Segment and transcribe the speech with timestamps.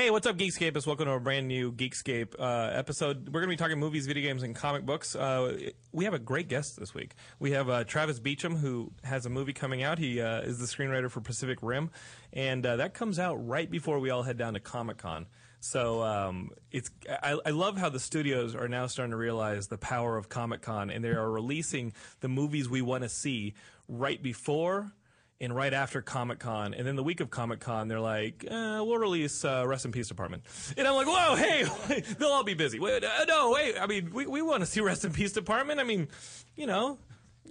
[0.00, 0.86] Hey, what's up, Geekscapists?
[0.86, 3.28] Welcome to a brand new Geekscape uh, episode.
[3.28, 5.14] We're going to be talking movies, video games, and comic books.
[5.14, 5.58] Uh,
[5.92, 7.12] we have a great guest this week.
[7.38, 9.98] We have uh, Travis Beacham, who has a movie coming out.
[9.98, 11.90] He uh, is the screenwriter for Pacific Rim,
[12.32, 15.26] and uh, that comes out right before we all head down to Comic Con.
[15.60, 16.90] So um, it's
[17.22, 20.62] I, I love how the studios are now starting to realize the power of Comic
[20.62, 23.52] Con, and they are releasing the movies we want to see
[23.86, 24.92] right before
[25.40, 28.82] and right after Comic Con, and then the week of Comic Con, they're like, uh,
[28.84, 30.42] "We'll release uh, Rest in Peace Department,"
[30.76, 31.64] and I'm like, "Whoa, hey,
[32.18, 33.76] they'll all be busy." Wait, uh, no, wait.
[33.80, 35.80] I mean, we we want to see Rest in Peace Department.
[35.80, 36.08] I mean,
[36.56, 36.98] you know.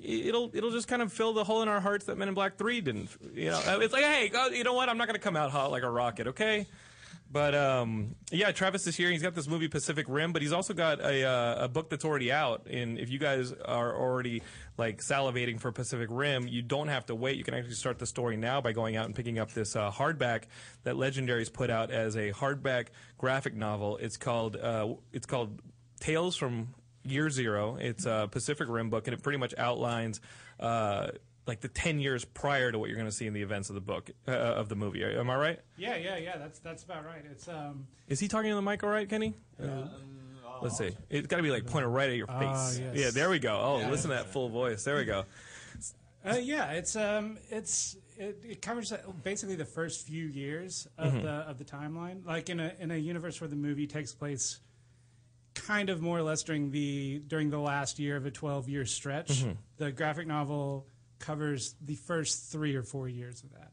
[0.02, 2.58] It'll it'll just kind of fill the hole in our hearts that Men in Black
[2.58, 3.10] Three didn't.
[3.34, 4.88] You know, it's like, hey, uh, you know what?
[4.88, 6.68] I'm not going to come out hot like a rocket, okay?
[7.32, 9.12] But um, yeah, Travis is here.
[9.12, 12.04] He's got this movie Pacific Rim, but he's also got a uh, a book that's
[12.04, 12.66] already out.
[12.68, 14.42] And if you guys are already
[14.78, 17.38] like salivating for Pacific Rim, you don't have to wait.
[17.38, 19.92] You can actually start the story now by going out and picking up this uh,
[19.92, 20.46] hardback
[20.84, 22.88] that Legendary's put out as a hardback
[23.20, 23.98] graphic novel.
[23.98, 25.62] It's called uh, it's called
[26.00, 27.78] Tales from Year Zero.
[27.80, 30.20] It's a Pacific Rim book, and it pretty much outlines.
[30.60, 31.10] Uh,
[31.50, 33.76] like the ten years prior to what you're going to see in the events of
[33.76, 35.04] the book uh, of the movie.
[35.04, 35.60] Am I right?
[35.78, 36.38] Yeah, yeah, yeah.
[36.38, 37.26] That's that's about right.
[37.30, 37.88] It's um.
[38.08, 39.34] Is he talking to the mic all right, Kenny?
[39.62, 39.88] Uh,
[40.62, 40.92] let's see.
[41.10, 42.36] It's got to be like pointed right at your face.
[42.40, 42.96] Ah, yes.
[42.96, 43.60] Yeah, there we go.
[43.60, 44.84] Oh, listen to that full voice.
[44.86, 45.26] There we go.
[46.26, 51.14] Uh, yeah, it's um, it's it, it covers uh, basically the first few years of
[51.14, 51.24] Mm-hmm.
[51.26, 52.26] the of the timeline.
[52.26, 54.60] Like in a in a universe where the movie takes place,
[55.56, 58.86] kind of more or less during the during the last year of a twelve year
[58.86, 59.30] stretch.
[59.44, 59.52] Mm-hmm.
[59.78, 60.88] The graphic novel
[61.20, 63.72] covers the first three or four years of that.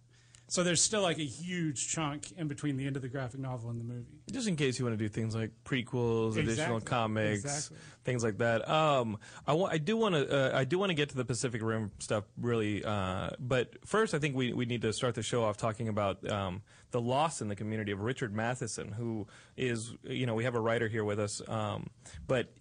[0.49, 3.69] So there's still like a huge chunk in between the end of the graphic novel
[3.69, 4.21] and the movie.
[4.31, 7.77] Just in case you want to do things like prequels, additional comics, Exactly.
[8.05, 8.69] things like that.
[8.71, 11.25] Um, I, wa- I do want to uh, I do want to get to the
[11.25, 15.23] Pacific Rim stuff really, uh, but first I think we we need to start the
[15.25, 16.63] show off talking about um,
[16.93, 20.61] the loss in the community of Richard Matheson, who is you know we have a
[20.61, 21.91] writer here with us, um,
[22.29, 22.53] but.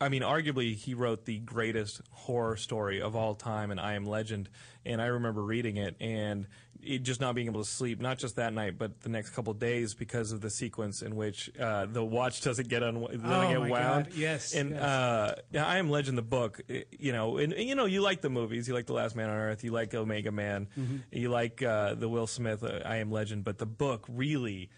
[0.00, 4.04] I mean, arguably, he wrote the greatest horror story of all time in I Am
[4.04, 4.48] Legend.
[4.86, 6.46] And I remember reading it and
[6.80, 9.50] it just not being able to sleep, not just that night, but the next couple
[9.50, 13.24] of days because of the sequence in which uh, the watch doesn't get un- doesn't
[13.26, 14.04] Oh, get wound.
[14.06, 14.14] God.
[14.14, 14.80] Yes, And yes.
[14.80, 16.60] Uh, I Am Legend, the book,
[16.96, 19.28] you know, and, and, you know, you like the movies, you like The Last Man
[19.28, 20.96] on Earth, you like Omega Man, Mm-hmm.
[21.10, 24.70] you like uh, the Will Smith uh, I Am Legend, but the book really.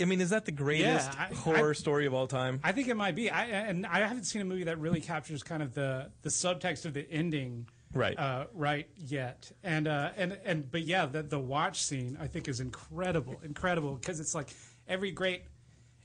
[0.00, 2.60] I mean, is that the greatest I- horror I- story of all time?
[2.62, 3.30] I think it might be.
[3.30, 6.84] I and I haven't seen a movie that really captures kind of the the subtext
[6.84, 8.18] of the ending Right.
[8.18, 9.50] uh, right yet.
[9.62, 13.94] And uh, and and but yeah, the the watch scene I think is incredible, incredible
[13.94, 14.48] because it's like
[14.86, 15.42] every great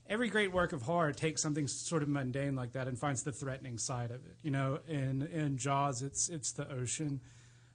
[0.07, 3.31] every great work of horror takes something sort of mundane like that and finds the
[3.31, 4.38] threatening side of it.
[4.43, 7.19] You know, in in Jaws, it's it's the ocean.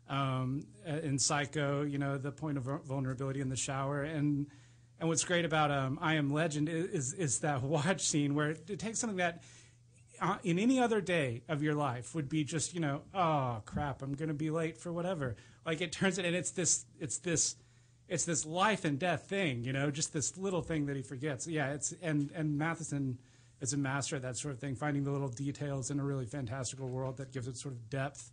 [0.08, 4.47] Um, uh, in Psycho, you know, the point of vulnerability in the shower, and
[5.00, 8.69] and what's great about um, I Am Legend is, is that watch scene where it,
[8.69, 9.42] it takes something that
[10.20, 14.03] uh, in any other day of your life would be just you know oh crap
[14.03, 15.36] I'm gonna be late for whatever.
[15.64, 17.56] Like it turns it and it's this it's this
[18.09, 21.47] it's this life and death thing you know just this little thing that he forgets.
[21.47, 23.19] Yeah it's and and Matheson
[23.60, 26.27] is a master at that sort of thing finding the little details in a really
[26.27, 28.33] fantastical world that gives it sort of depth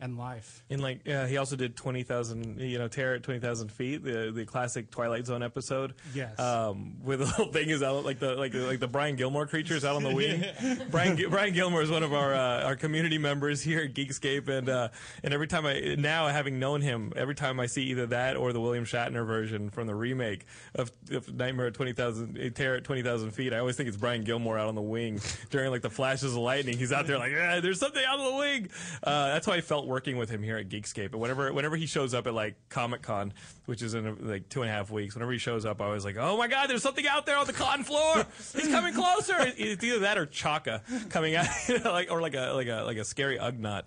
[0.00, 3.40] and life And like, yeah, he also did twenty thousand, you know, Terror at twenty
[3.40, 5.94] thousand feet, the the classic Twilight Zone episode.
[6.14, 6.38] Yes.
[6.38, 9.46] Um, where the little thing is out, like the like the, like the Brian Gilmore
[9.46, 10.44] creatures out on the wing.
[10.90, 14.68] Brian Brian Gilmore is one of our uh, our community members here at Geekscape, and
[14.68, 14.88] uh,
[15.22, 18.52] and every time I now having known him, every time I see either that or
[18.52, 20.44] the William Shatner version from the remake
[20.74, 23.96] of, of Nightmare at twenty thousand, Terror at twenty thousand feet, I always think it's
[23.96, 25.20] Brian Gilmore out on the wing
[25.50, 26.76] during like the flashes of lightning.
[26.76, 28.68] He's out there like, ah, there's something out on the wing.
[29.02, 31.12] Uh, that's how I felt working with him here at Geekscape.
[31.12, 33.32] And whenever whenever he shows up at like Comic Con,
[33.66, 36.04] which is in like two and a half weeks, whenever he shows up, I was
[36.04, 38.26] like, oh my god, there's something out there on the con floor.
[38.54, 39.34] He's coming closer.
[39.56, 41.46] It's either that or Chaka coming out,
[41.84, 43.84] like or like a like a like a scary Ugnaught.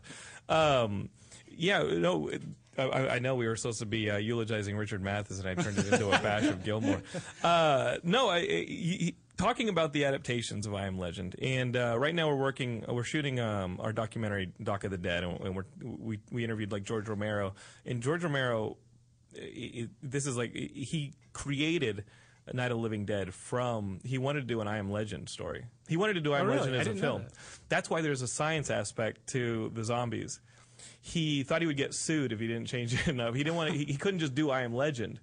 [0.48, 1.10] Um,
[1.56, 2.28] yeah, no.
[2.30, 2.44] it-
[2.78, 5.78] I, I know we were supposed to be uh, eulogizing Richard Mathis, and I turned
[5.80, 7.02] it into a bash of Gilmore.
[7.44, 12.28] Uh, no, I, talking about the adaptations of I Am Legend, and uh, right now
[12.28, 16.72] we're working, we're shooting um, our documentary Doc of the Dead, and, we we interviewed
[16.72, 17.54] like George Romero,
[17.86, 18.78] and George Romero,
[19.36, 22.04] i i this is like he created.
[22.52, 25.66] Night of the Living Dead from he wanted to do an I Am Legend story.
[25.88, 26.72] He wanted to do I Am Oh, really?
[26.72, 27.22] Legend as a film.
[27.22, 27.34] that.
[27.70, 30.40] That's why there's a science aspect to the zombies.
[31.00, 33.36] He thought he would get sued if he didn't change it enough.
[33.36, 33.72] He didn't want.
[33.72, 35.20] To, he, he couldn't just do I Am Legend.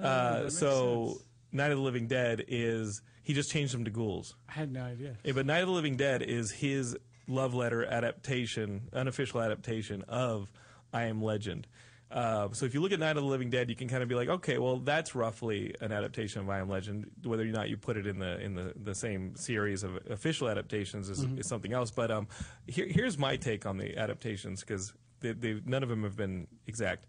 [0.00, 1.16] uh, so
[1.50, 4.34] Night of the Living Dead is he just changed them to ghouls.
[4.48, 5.16] I had no idea.
[5.24, 6.96] Yeah, but Night of the Living Dead is his
[7.26, 10.50] love letter adaptation, unofficial adaptation of
[10.92, 11.66] I Am Legend.
[12.10, 14.08] Uh, so if you look at Night of the Living Dead, you can kind of
[14.08, 17.08] be like, okay, well, that's roughly an adaptation of I Am Legend.
[17.22, 20.48] Whether or not you put it in the in the, the same series of official
[20.48, 21.92] adaptations is, is something else.
[21.92, 22.26] But um,
[22.66, 26.48] here, here's my take on the adaptations because they, they, none of them have been
[26.66, 27.06] exact.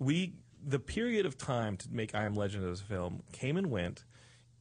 [0.00, 0.34] We
[0.66, 4.04] the period of time to make I Am Legend as a film came and went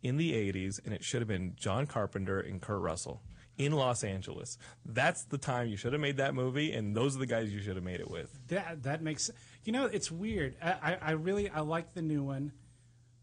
[0.01, 3.21] in the 80s, and it should have been John Carpenter and Kurt Russell
[3.57, 4.57] in Los Angeles.
[4.85, 7.61] That's the time you should have made that movie, and those are the guys you
[7.61, 8.39] should have made it with.
[8.47, 9.29] That that makes
[9.65, 10.55] you know it's weird.
[10.63, 12.53] I, I, I really I like the new one,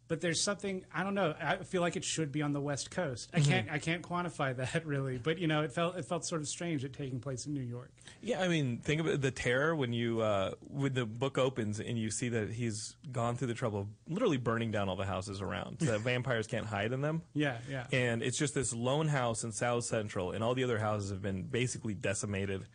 [0.09, 1.35] but there's something I don't know.
[1.41, 3.31] I feel like it should be on the West Coast.
[3.35, 6.41] I can't I can't quantify that really, but you know it felt it felt sort
[6.41, 7.91] of strange it taking place in New York.
[8.23, 11.81] Yeah, I mean, think of it, the terror when you uh, when the book opens
[11.81, 15.07] and you see that he's gone through the trouble of literally burning down all the
[15.07, 17.23] houses around, so vampires can't hide in them.
[17.35, 17.87] Yeah, yeah.
[17.93, 21.23] And it's just this lone house in South Central, and all the other houses have
[21.23, 22.67] been basically decimated.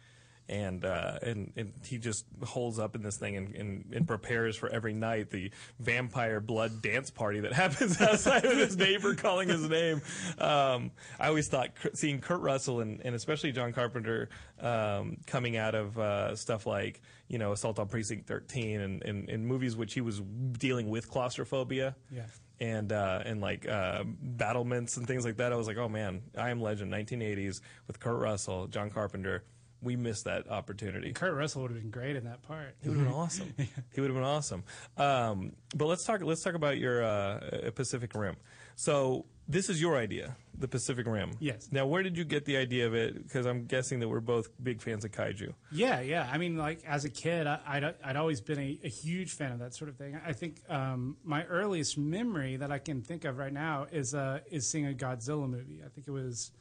[0.50, 4.58] And, uh, and and he just holds up in this thing and, and, and prepares
[4.58, 5.50] for every night the
[5.80, 10.02] vampire blood dance party that happens outside of his neighbor calling his name.
[10.38, 14.28] Um, I always thought seeing Kurt Russell and, and especially John Carpenter
[14.60, 19.30] um, coming out of uh, stuff like you know Assault on Precinct 13 and, and,
[19.30, 22.24] and movies which he was dealing with claustrophobia Yeah.
[22.60, 25.54] and uh, and like uh, battlements and things like that.
[25.54, 29.46] I was like, oh man, I Am Legend, 1980s with Kurt Russell, John Carpenter.
[29.82, 31.14] We missed that opportunity.
[31.14, 32.76] Kurt Russell would have been great in that part.
[32.82, 33.54] He would have been awesome.
[33.94, 34.64] He would have been awesome.
[34.98, 36.22] Um, but let's talk.
[36.22, 38.36] Let's talk about your uh, Pacific Rim.
[38.76, 41.32] So this is your idea, the Pacific Rim.
[41.40, 41.70] Yes.
[41.72, 43.22] Now, where did you get the idea of it?
[43.22, 45.54] Because I'm guessing that we're both big fans of kaiju.
[45.72, 46.30] Yeah, yeah.
[46.32, 49.52] I mean, like as a kid, I, I'd, I'd always been a, a huge fan
[49.52, 50.20] of that sort of thing.
[50.26, 54.40] I think um, my earliest memory that I can think of right now is uh,
[54.50, 55.82] is seeing a Godzilla movie.
[55.86, 56.52] I think it was,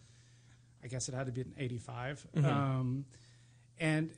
[0.82, 3.04] I guess it had to be in '85, um,
[3.78, 4.10] and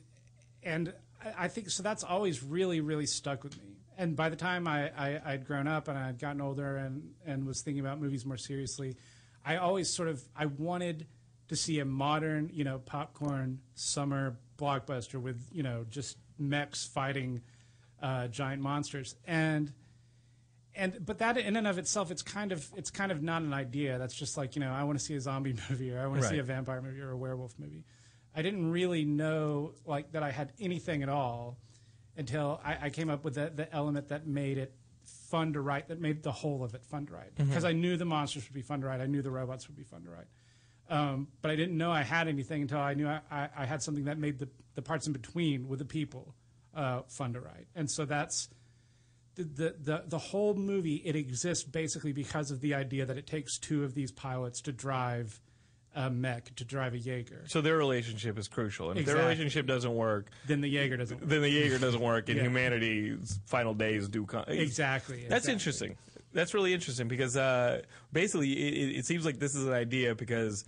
[0.63, 0.93] and
[1.23, 1.83] I- I think so.
[1.83, 3.77] That's always really really stuck with me.
[3.97, 7.45] And by the time I, I I'd grown up and I'd gotten older and and
[7.45, 8.95] was thinking about movies more seriously,
[9.45, 11.05] I always sort of I wanted
[11.49, 17.41] to see a modern, you know, popcorn summer blockbuster with, you know, just mechs fighting
[18.01, 19.15] uh, giant monsters.
[19.27, 19.71] And
[20.75, 23.53] and but that in and of itself, it's kind of it's kind of not an
[23.53, 23.97] idea.
[23.97, 26.21] That's just like you know, I want to see a zombie movie or I want
[26.21, 27.83] to see a vampire movie or a werewolf movie.
[28.35, 31.57] I didn't really know like that I had anything at all
[32.17, 34.73] until I, I came up with the, the element that made it
[35.03, 37.35] fun to write, that made the whole of it fun to write.
[37.35, 39.77] Because I knew the monsters would be fun to write, I knew the robots would
[39.77, 40.27] be fun to write.
[40.89, 43.81] Um, but I didn't know I had anything until I knew I, I, I had
[43.81, 46.35] something that made the, the parts in between with the people
[46.75, 47.67] uh, fun to write.
[47.75, 48.49] And so that's
[49.35, 53.27] the, the, the, the whole movie, it exists basically because of the idea that it
[53.27, 55.39] takes two of these pilots to drive
[55.95, 57.43] a mech, to drive a Jaeger.
[57.47, 61.19] So their relationship is crucial, and if their relationship doesn't work, Then the Jaeger doesn't
[61.21, 61.29] work.
[61.29, 62.43] then the Jaeger doesn't work, and Yeah.
[62.45, 64.45] humanity's final days do come.
[64.47, 65.17] Exactly.
[65.29, 65.53] That's exactly.
[65.53, 65.95] interesting.
[66.33, 70.15] That's really interesting because uh, basically it, it- it seems like this is an idea
[70.15, 70.65] because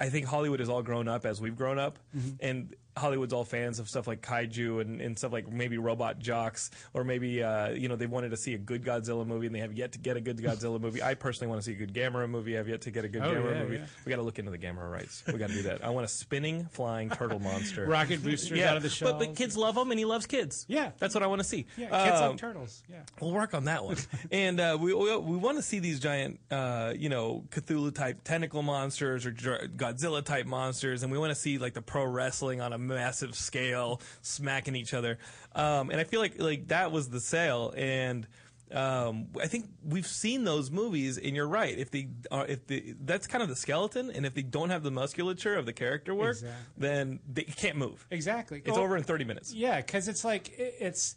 [0.00, 2.30] I think Hollywood has all grown up as we've grown up, Mm-hmm.
[2.40, 6.70] and Hollywood's all fans of stuff like kaiju and, and stuff like maybe Robot Jox
[6.92, 9.60] or maybe uh, you know they wanted to see a good Godzilla movie and they
[9.60, 11.02] have yet to get a good Godzilla movie.
[11.02, 12.58] I personally want to see a good Gamera movie.
[12.58, 13.76] I've yet to get a good Oh, Gamera yeah, movie.
[13.76, 13.84] yeah.
[14.04, 15.22] We got to look into the Gamera rights.
[15.26, 15.84] We got to do that.
[15.84, 17.86] I want a spinning flying turtle monster.
[17.88, 19.12] Rocket boosters out of the shells.
[19.12, 20.64] but, but kids love him and he loves kids.
[20.68, 20.90] Yeah.
[20.98, 21.66] that's what I want to see.
[21.76, 22.82] Yeah, kids Um, like turtles.
[22.90, 23.02] Yeah.
[23.20, 23.96] We'll work on that one.
[24.32, 28.20] and uh, we we, we want to see these giant, uh, you know, Cthulhu type
[28.24, 32.60] tentacle monsters or Godzilla type monsters, and we want to see like the pro wrestling
[32.60, 35.18] on a massive scale, smacking each other.
[35.54, 38.26] Um, and I feel like like that was the sale, and
[38.72, 41.76] Um, I think we've seen those movies, and you're right.
[41.76, 44.84] If they are, if the that's kind of the skeleton, and if they don't have
[44.84, 46.64] the musculature of the character work, Exactly.
[46.78, 48.06] then they can't move.
[48.12, 48.58] Exactly.
[48.64, 49.52] It's Well, over in 30 minutes.
[49.52, 51.16] Yeah, because it's like it, it's,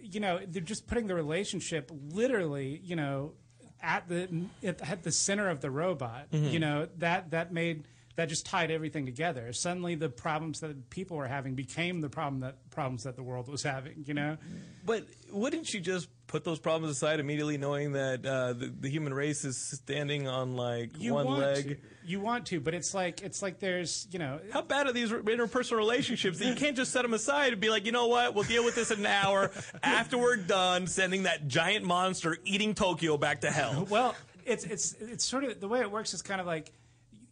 [0.00, 3.34] you know, they're just putting the relationship literally, you know,
[3.82, 4.26] at the
[4.64, 6.30] at, at the center of the robot.
[6.32, 6.46] Mm-hmm.
[6.54, 7.84] You know that that made
[8.18, 9.52] that just tied everything together.
[9.52, 13.48] Suddenly, the problems that people were having became the problem that problems that the world
[13.48, 14.04] was having.
[14.06, 14.36] You know.
[14.84, 19.14] But wouldn't you just put those problems aside immediately, knowing that uh, the, the human
[19.14, 21.68] race is standing on like You one leg?
[21.68, 21.76] to.
[22.08, 25.12] You want to, but it's like it's like there's you know How bad are these
[25.12, 28.34] interpersonal relationships that you can't just set them aside and be like, you know what,
[28.34, 32.74] we'll deal with this in an hour after we're done sending that giant monster eating
[32.74, 33.86] Tokyo back to hell?
[33.90, 36.72] Well, it's it's it's sort of the way it works is kind of like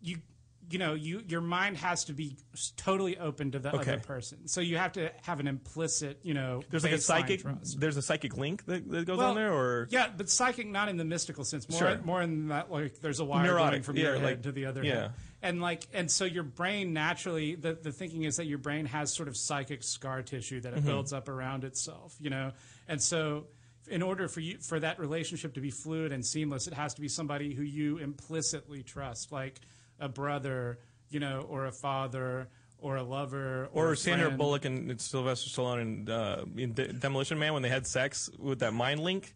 [0.00, 0.18] you
[0.68, 2.36] you know you your mind has to be
[2.76, 3.92] totally open to the Okay.
[3.92, 4.48] other person.
[4.48, 7.42] So you have to have an implicit you know There's like a psychic.
[7.42, 7.78] trust.
[7.78, 10.88] There's a psychic link that, that goes Well, on there, or yeah, but psychic not
[10.88, 11.68] in the mystical sense.
[11.68, 11.98] More Sure.
[12.04, 14.52] more in that like there's a wire Neurotic, going from yeah, your head like- to
[14.52, 14.94] the other yeah.
[14.94, 15.10] head.
[15.42, 19.12] And like and so your brain naturally the, the thinking is that your brain has
[19.14, 20.86] sort of psychic scar tissue that it Mm-hmm.
[20.88, 22.52] builds up around itself, you know.
[22.88, 23.46] And so
[23.88, 27.00] in order for you for that relationship to be fluid and seamless, it has to
[27.00, 29.60] be somebody who you implicitly trust, like
[30.00, 30.78] a brother,
[31.10, 32.48] you know, or a father
[32.78, 34.38] or a lover or, or a Sandra friend.
[34.38, 38.58] Bullock and Sylvester Stallone in, uh, in De- Demolition Man when they had sex with
[38.60, 39.34] that mind link.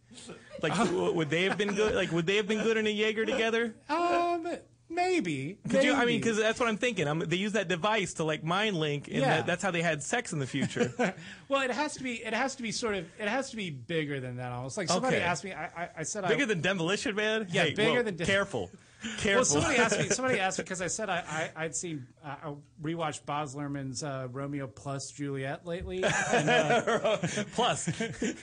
[0.61, 1.95] Like, w- would they have been good?
[1.95, 3.73] Like, would they have been good in a Jaeger together?
[3.89, 4.47] Um
[4.89, 5.57] maybe.
[5.69, 7.07] Could you, I mean, because that's what I'm thinking.
[7.07, 9.37] I'm, they use that device to like mind link, and Yeah.
[9.37, 10.93] that, that's how they had sex in the future.
[11.49, 12.15] Well, it has to be.
[12.23, 13.05] It has to be sort of.
[13.19, 14.51] It has to be bigger than that.
[14.53, 15.25] Almost like somebody Okay.
[15.25, 15.51] asked me.
[15.53, 16.45] I, I, I said Bigger I.
[16.45, 17.47] than Demolition Man?
[17.51, 18.69] Yeah, Hey, bigger whoa, than De- careful,
[19.17, 19.33] careful.
[19.33, 20.09] well, somebody asked me.
[20.09, 24.03] Somebody asked me because I said I, I I'd seen uh, I rewatched Baz Luhrmann's
[24.03, 27.17] uh, Romeo plus Juliet lately, and, uh,
[27.53, 27.89] Plus,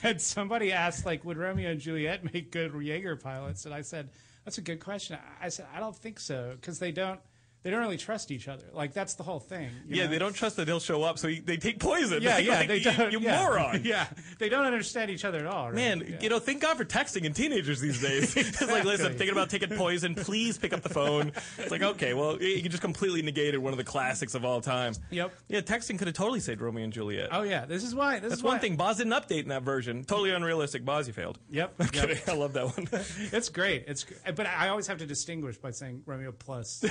[0.03, 3.65] and somebody asked like, would Romeo and Juliet make good Jaeger pilots?
[3.65, 4.09] And I said,
[4.45, 5.17] that's a good question.
[5.41, 7.19] I I said I don't think so because they don't.
[7.61, 8.63] They don't really trust each other.
[8.73, 9.69] Like that's the whole thing.
[9.87, 10.11] yeah, know?
[10.11, 12.21] they don't trust that he'll show up, so he, they take poison.
[12.21, 13.11] Yeah, Like, yeah, like, they you, don't.
[13.11, 13.43] you yeah.
[13.43, 13.81] moron.
[13.89, 15.65] Yeah, they don't understand each other at all.
[15.67, 15.75] right?
[15.75, 16.17] Man, Yeah.
[16.21, 18.33] you know, thank God for texting and teenagers these days.
[18.37, 20.15] it's like, listen, I'm thinking about taking poison.
[20.15, 21.31] Please pick up the phone.
[21.57, 24.93] It's like, okay, well, you just completely negated one of the classics of all time.
[25.09, 25.33] Yep.
[25.49, 27.29] Yeah, texting could have totally saved Romeo and Juliet.
[27.31, 28.19] Oh yeah, this is why.
[28.19, 28.51] This That's is why.
[28.51, 28.77] one thing.
[28.77, 30.03] Baz didn't update in that version.
[30.05, 30.85] Totally unrealistic.
[30.85, 31.39] Baz, you failed.
[31.49, 31.73] Yep.
[31.79, 31.93] I'm yep.
[31.93, 32.17] kidding.
[32.27, 32.87] I love that one.
[33.33, 33.85] It's great.
[33.87, 36.83] It's but I always have to distinguish by saying Romeo plus.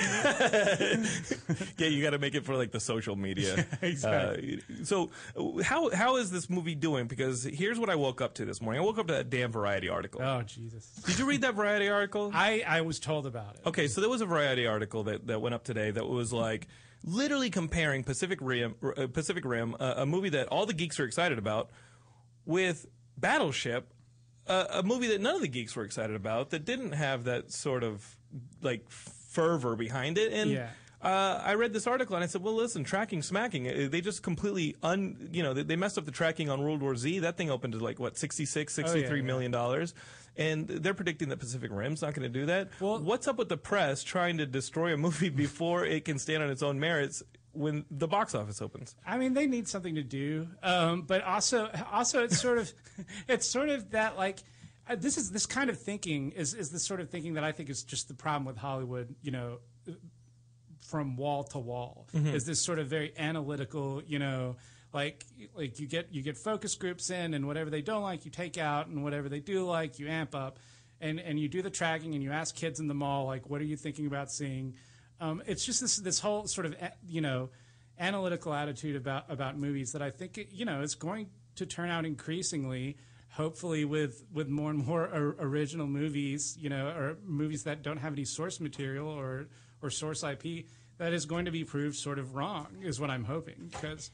[1.77, 3.65] yeah, you got to make it for like the social media.
[3.81, 4.61] Exactly.
[4.69, 5.09] Uh, so,
[5.63, 7.07] how how is this movie doing?
[7.07, 8.81] Because here's what I woke up to this morning.
[8.81, 10.21] I woke up to that damn Variety article.
[10.21, 10.85] oh Jesus!
[11.05, 12.31] Did you read that Variety article?
[12.33, 13.61] I I was told about it.
[13.65, 16.67] Okay, so there was a Variety article that, that went up today that was like
[17.03, 21.05] literally comparing Pacific Rim, uh, Pacific Rim, uh, a movie that all the geeks are
[21.05, 21.69] excited about,
[22.45, 22.85] with
[23.17, 23.93] Battleship,
[24.47, 27.51] uh, a movie that none of the geeks were excited about, that didn't have that
[27.51, 28.17] sort of
[28.61, 28.85] like
[29.29, 30.33] fervor behind it.
[30.33, 30.69] And Yeah.
[31.01, 33.67] uh, I read this article and I said, well, listen, tracking smacking.
[33.67, 36.81] uh, They just completely un, you know, they, they messed up the tracking on World
[36.81, 37.19] War Z.
[37.19, 39.47] That thing opened to like what 66, Oh, yeah, 63 yeah.
[39.49, 39.93] dollars.
[40.37, 42.69] And they're predicting that Pacific Rim's not going to do that.
[42.79, 46.43] Well- what's up with the press trying to destroy a movie before it can stand
[46.43, 48.95] on its own merits when the box office opens?
[49.05, 52.71] I mean, they need something to do, um, but also also it's sort of
[53.27, 54.39] it's sort of that like.
[54.97, 57.69] This is this kind of thinking is, is the sort of thinking that I think
[57.69, 59.15] is just the problem with Hollywood.
[59.21, 59.59] You know,
[60.79, 64.01] from wall to wall is this sort of very analytical.
[64.05, 64.55] You know,
[64.93, 68.31] like like you get you get focus groups in, and whatever they don't like, you
[68.31, 70.59] take out, and whatever they do like, you amp up,
[70.99, 73.61] and and you do the tracking, and you ask kids in the mall like, what
[73.61, 74.75] are you thinking about seeing?
[75.21, 76.75] Um, it's just this this whole sort of
[77.07, 77.49] you know
[77.99, 82.05] analytical attitude about about movies that I think you know is going to turn out
[82.05, 82.97] increasingly,
[83.39, 87.97] hopefully with with more and more or, original movies, you know, or movies that don't
[87.97, 89.47] have any source material or
[89.81, 90.65] or source IP
[90.97, 94.11] that is going to be proved sort of wrong is what I'm hoping because.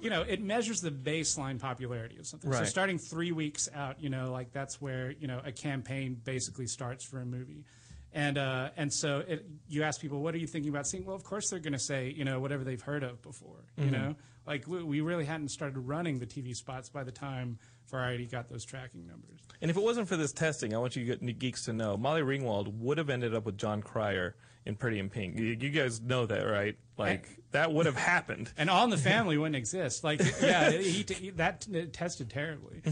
[0.00, 2.52] You know, it measures the baseline popularity of something.
[2.52, 6.68] So starting three weeks out, you know, like that's where you know a campaign basically
[6.68, 7.64] starts for a movie.
[8.12, 11.04] And uh, and so it, you ask people, what are you thinking about seeing?
[11.04, 13.64] Well, of course they're going to say, you know, whatever they've heard of before.
[13.76, 14.14] You know,
[14.46, 17.58] like we, we really hadn't started running the TV spots by the time
[17.90, 19.40] Variety got those tracking numbers.
[19.60, 22.78] And if it wasn't for this testing, I want you geeks to know Molly Ringwald
[22.78, 25.38] would have ended up with Jon Cryer in Pretty in Pink.
[25.38, 26.76] You, you guys know that, right?
[26.98, 28.52] Like that would have happened.
[28.58, 30.04] And All in the Family wouldn't exist.
[30.04, 32.82] Like, yeah, he, he, that tested terribly.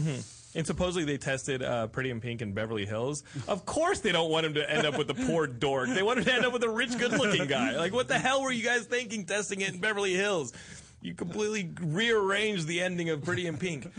[0.55, 3.23] And supposedly they tested uh, Pretty in Pink in Beverly Hills.
[3.47, 5.89] Of course they don't want him to end up with the poor dork.
[5.89, 7.77] They want him to end up with a rich, good-looking guy.
[7.77, 10.53] Like what the hell were you guys thinking testing it in Beverly Hills?
[11.01, 13.91] You completely rearranged the ending of Pretty in Pink.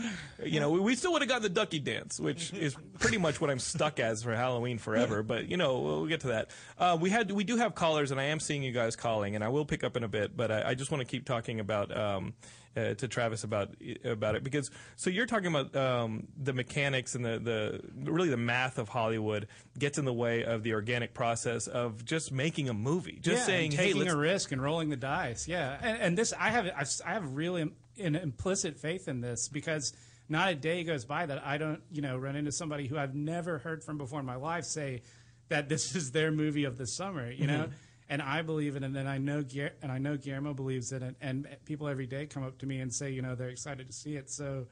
[0.43, 3.39] You know, we, we still would have gotten the Ducky Dance, which is pretty much
[3.39, 5.23] what I'm stuck as for Halloween forever.
[5.23, 6.51] But you know, we'll get to that.
[6.77, 9.43] Uh, we had we do have callers, and I am seeing you guys calling, and
[9.43, 10.35] I will pick up in a bit.
[10.35, 11.95] But I, I just want to keep talking about.
[11.95, 12.33] Um,
[12.75, 17.25] uh, to Travis about about it because so you're talking about um, the mechanics and
[17.25, 19.47] the, the really the math of Hollywood
[19.77, 23.19] gets in the way of the organic process of just making a movie.
[23.21, 25.47] Just yeah, saying, hey, taking let's a risk and rolling the dice.
[25.47, 29.47] Yeah, and, and this I have I've, I have really an implicit faith in this
[29.49, 29.93] because
[30.27, 33.15] not a day goes by that I don't you know run into somebody who I've
[33.15, 35.01] never heard from before in my life say
[35.49, 37.29] that this is their movie of the summer.
[37.31, 37.69] You know.
[38.11, 39.43] And I believe in it, and I know,
[39.83, 42.79] and I know Guillermo believes in it, and people every day come up to me
[42.79, 44.31] and say, you know, they're excited to see it.
[44.31, 44.65] So,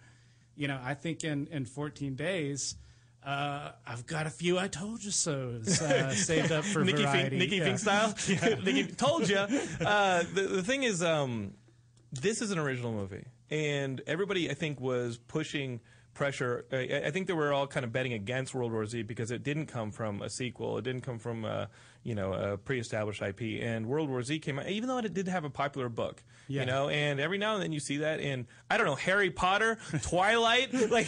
[0.56, 2.76] you know, I think in, in 14 days,
[3.24, 7.12] uh, I've got a few "I told you so"s uh, saved up for Nikki Finke,
[7.12, 7.38] variety.
[7.38, 7.68] Nikki Yeah.
[7.68, 8.14] Finke style.
[8.28, 8.56] Yeah.
[8.64, 9.38] Nikki told you.
[9.38, 11.54] Uh, the the thing is, um,
[12.12, 15.82] this is an original movie, and everybody I think was pushing
[16.14, 16.66] pressure.
[16.72, 19.44] I, I think they were all kind of betting against World War Z because it
[19.44, 20.78] didn't come from a sequel.
[20.78, 21.66] It didn't come from uh,
[22.04, 23.62] you know a pre-established IP.
[23.62, 26.24] And World War Z came out, even though it did have a popular book.
[26.48, 26.62] Yeah.
[26.62, 29.30] You know, and every now and then you see that in I don't know Harry
[29.30, 30.74] Potter, Twilight.
[30.90, 31.08] like,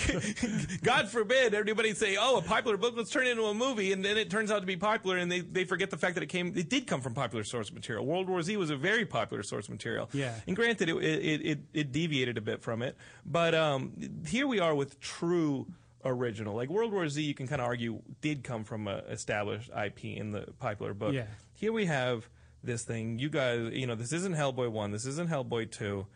[0.83, 4.03] God forbid everybody say, "Oh, a popular book, let's turn it into a movie," and
[4.03, 6.27] then it turns out to be popular, and they, they forget the fact that it
[6.27, 8.05] came, it did come from popular source material.
[8.05, 10.09] World War Z was a very popular source material.
[10.13, 10.33] Yeah.
[10.47, 13.93] And granted, it it, it, it deviated a bit from it, but um,
[14.27, 15.67] here we are with true
[16.05, 16.55] original.
[16.55, 20.05] Like World War Z, you can kind of argue did come from a established IP
[20.05, 21.13] in the popular book.
[21.13, 21.25] Yeah.
[21.53, 22.27] Here we have
[22.63, 23.19] this thing.
[23.19, 24.91] You guys, you know, this isn't Hellboy one.
[24.91, 26.07] This isn't Hellboy two.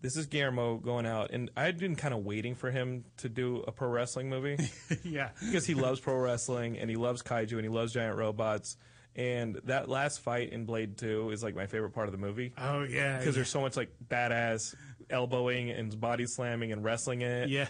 [0.00, 3.64] This is Guillermo going out, and I've been kind of waiting for him to do
[3.66, 4.58] a pro wrestling movie
[5.04, 5.30] yeah.
[5.40, 8.76] because he loves pro wrestling and he loves kaiju and he loves giant robots.
[9.16, 12.52] And that last fight in Blade Two is like my favorite part of the movie
[12.58, 13.16] Oh yeah.
[13.18, 14.74] because there's so much like badass
[15.08, 17.48] elbowing and body slamming and wrestling in it.
[17.48, 17.68] yeah.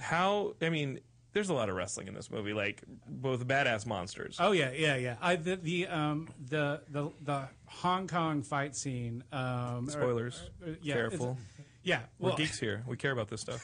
[0.00, 0.54] How?
[0.62, 1.00] I mean,
[1.32, 4.36] there's a lot of wrestling in this movie, like both badass monsters.
[4.38, 5.16] Oh yeah, yeah, yeah.
[5.20, 9.24] I the the um the the the Hong Kong fight scene.
[9.32, 10.50] Um, or- Spoilers.
[10.64, 11.38] or- yeah, Careful.
[11.84, 12.02] Yeah.
[12.20, 12.84] We're geeks here.
[12.86, 13.60] We care about this stuff.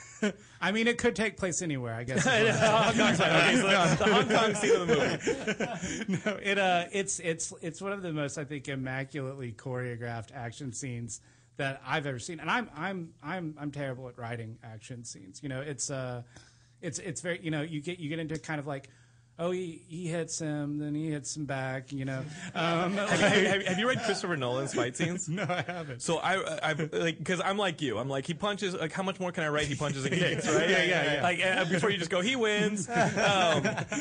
[0.61, 1.95] I mean, it could take place anywhere.
[1.95, 2.25] I guess.
[2.61, 3.15] Hong Kong.
[3.15, 6.23] Okay, so the, the Hong Kong scene of the movie.
[6.27, 10.73] No, it uh, it's it's it's one of the most I think immaculately choreographed action
[10.73, 11.21] scenes
[11.59, 15.43] that I've ever seen, and I'm I'm I'm I'm terrible at writing action scenes.
[15.43, 16.23] You know, it's uh,
[16.81, 18.89] it's it's very you know you get you get into kind of like.
[19.41, 21.93] Oh, he, he hits him, then he hits him back.
[21.93, 22.25] You know,
[22.57, 25.29] um, have, have- have you read Christopher Nolan's fight scenes?
[25.29, 26.03] no, I haven't.
[26.03, 26.35] So I,
[26.71, 27.99] I like, because I'm like you.
[27.99, 28.75] I'm like, he punches.
[28.75, 29.67] Like, how much more can I write?
[29.69, 30.69] He punches and kicks, right?
[30.69, 31.23] Yeah, yeah, yeah.
[31.23, 32.89] Like uh, before you just go, he wins.
[32.89, 32.97] Um,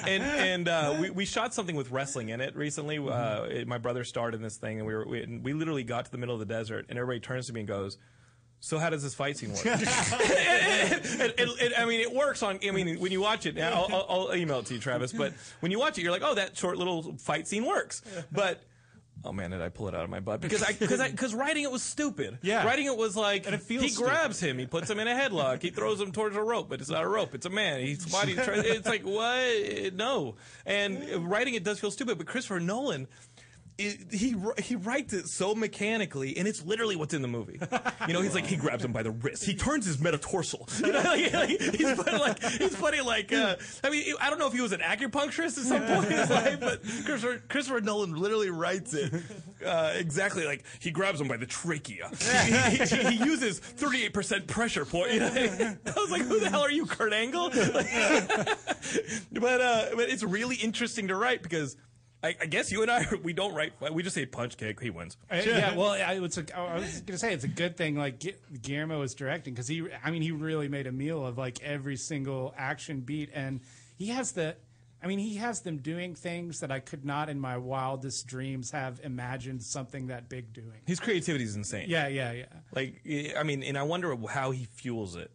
[0.08, 2.98] and and uh, we we shot something with wrestling in it recently.
[2.98, 5.84] Uh, it- my brother starred in this thing, and we were we, and we literally
[5.84, 7.98] got to the middle of the desert, and everybody turns to me and goes.
[8.60, 9.66] So how does this fight scene work?
[9.66, 9.82] and,
[11.38, 12.60] and- and- I mean, it works on.
[12.68, 15.14] I mean, when you watch it, I'll, I'll, I'll email it to you, Travis.
[15.14, 18.02] But when you watch it, you're like, oh, that short little fight scene works.
[18.32, 18.62] But
[19.24, 20.42] oh man, did I pull it out of my butt?
[20.42, 22.40] Because I because I because writing it was stupid.
[22.42, 22.66] Yeah.
[22.66, 25.14] writing it was like And it feels he grabs him, he puts him in a
[25.14, 27.80] headlock, he throws him towards a rope, but it's not a rope, it's a man.
[27.82, 28.36] He's body.
[28.38, 29.94] It's like what?
[29.94, 32.18] No, and writing it does feel stupid.
[32.18, 33.08] But Christopher Nolan.
[33.80, 37.60] It, he he writes it so mechanically, and it's literally what's in the movie.
[38.08, 40.68] You know, he's like he grabs him by the wrist, he turns his metatarsal.
[40.84, 44.40] You know, like, like, he's funny like he's putting like uh, I mean I don't
[44.40, 47.82] know if he was an acupuncturist at some point in his life, but Christopher, Christopher
[47.82, 49.14] Nolan literally writes it
[49.64, 52.10] uh, exactly like he grabs him by the trachea.
[52.20, 52.78] he,
[53.12, 55.12] he- he uses thirty eight percent pressure point.
[55.14, 55.28] You know?
[55.86, 57.52] I was like, who the hell are you, Kurt Angle?
[57.52, 57.88] Like,
[59.34, 61.78] but uh, but it's really interesting to write because.
[62.28, 63.74] I, I guess you and I we don't write.
[63.94, 64.82] We just say punch kick.
[64.82, 65.16] He wins.
[65.32, 67.96] Uh, yeah, well, I, it's a, I was gonna say it's a good thing.
[67.96, 71.38] Like Gu- Guillermo was directing because he, I mean, he really made a meal of
[71.38, 73.62] like every single action beat, and
[73.96, 74.56] he has the,
[75.02, 78.72] I mean, he has them doing things that I could not in my wildest dreams
[78.72, 80.82] have imagined something that big doing.
[80.86, 81.86] His creativity is insane.
[81.90, 82.46] Yeah, yeah, yeah.
[82.76, 83.02] Like,
[83.38, 85.32] I mean, and I wonder how he fuels it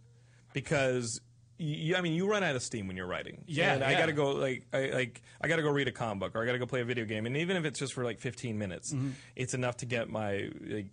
[0.53, 1.21] because.
[1.63, 3.45] You, I mean, you run out of steam when you're writing.
[3.47, 5.93] Yeah, and I got to go like, I, like I got to go read a
[5.93, 7.79] comic book or I got to go play a video game, and even if it's
[7.79, 9.11] just for like 15 minutes, Mm-hmm.
[9.37, 10.87] it's enough to get my, like,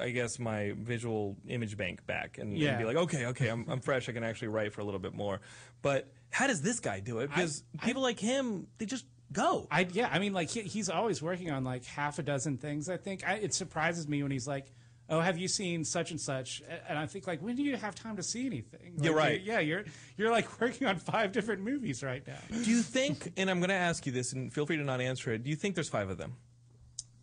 [0.00, 2.78] I guess my visual image bank back and, and Yeah.
[2.78, 4.08] be like, okay, okay, I'm, I'm fresh.
[4.08, 5.40] I can actually write for a little bit more.
[5.82, 7.28] But how does this guy do it?
[7.28, 9.66] Because people like him, they just go.
[9.70, 12.88] I yeah, I mean, like he, he's always working on like half a dozen things.
[12.88, 14.72] I think I, it surprises me when he's like,
[15.12, 17.94] "Oh, have you seen such and such?" And I think like, when do you have
[17.94, 18.94] time to see anything?
[18.96, 19.40] Like, You're right.
[19.40, 19.84] Yeah, you're
[20.16, 22.38] you're like working on five different movies right now.
[22.50, 23.32] do you think?
[23.36, 25.44] And I'm going to ask you this, and feel free to not answer it.
[25.44, 26.34] Do you think there's five of them?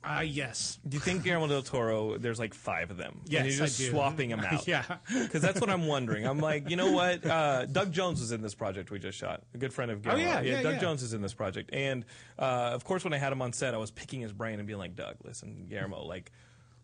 [0.01, 0.79] Uh, yes.
[0.87, 2.17] Do you think Guillermo del Toro?
[2.17, 3.19] There's like five of them.
[3.25, 3.89] Yes, and you're just I do.
[3.91, 4.65] swapping them out.
[4.65, 4.83] Yeah.
[5.11, 6.25] because that's what I'm wondering.
[6.25, 7.25] I'm like, you know what?
[7.25, 9.43] Uh, Doug Jones was in this project we just shot.
[9.53, 10.23] A good friend of Guillermo.
[10.23, 10.79] Oh, yeah, yeah, Doug yeah.
[10.79, 12.05] Jones is in this project, and
[12.39, 14.65] uh, of course, when I had him on set, I was picking his brain and
[14.67, 16.31] being like, Doug, listen, Guillermo, like.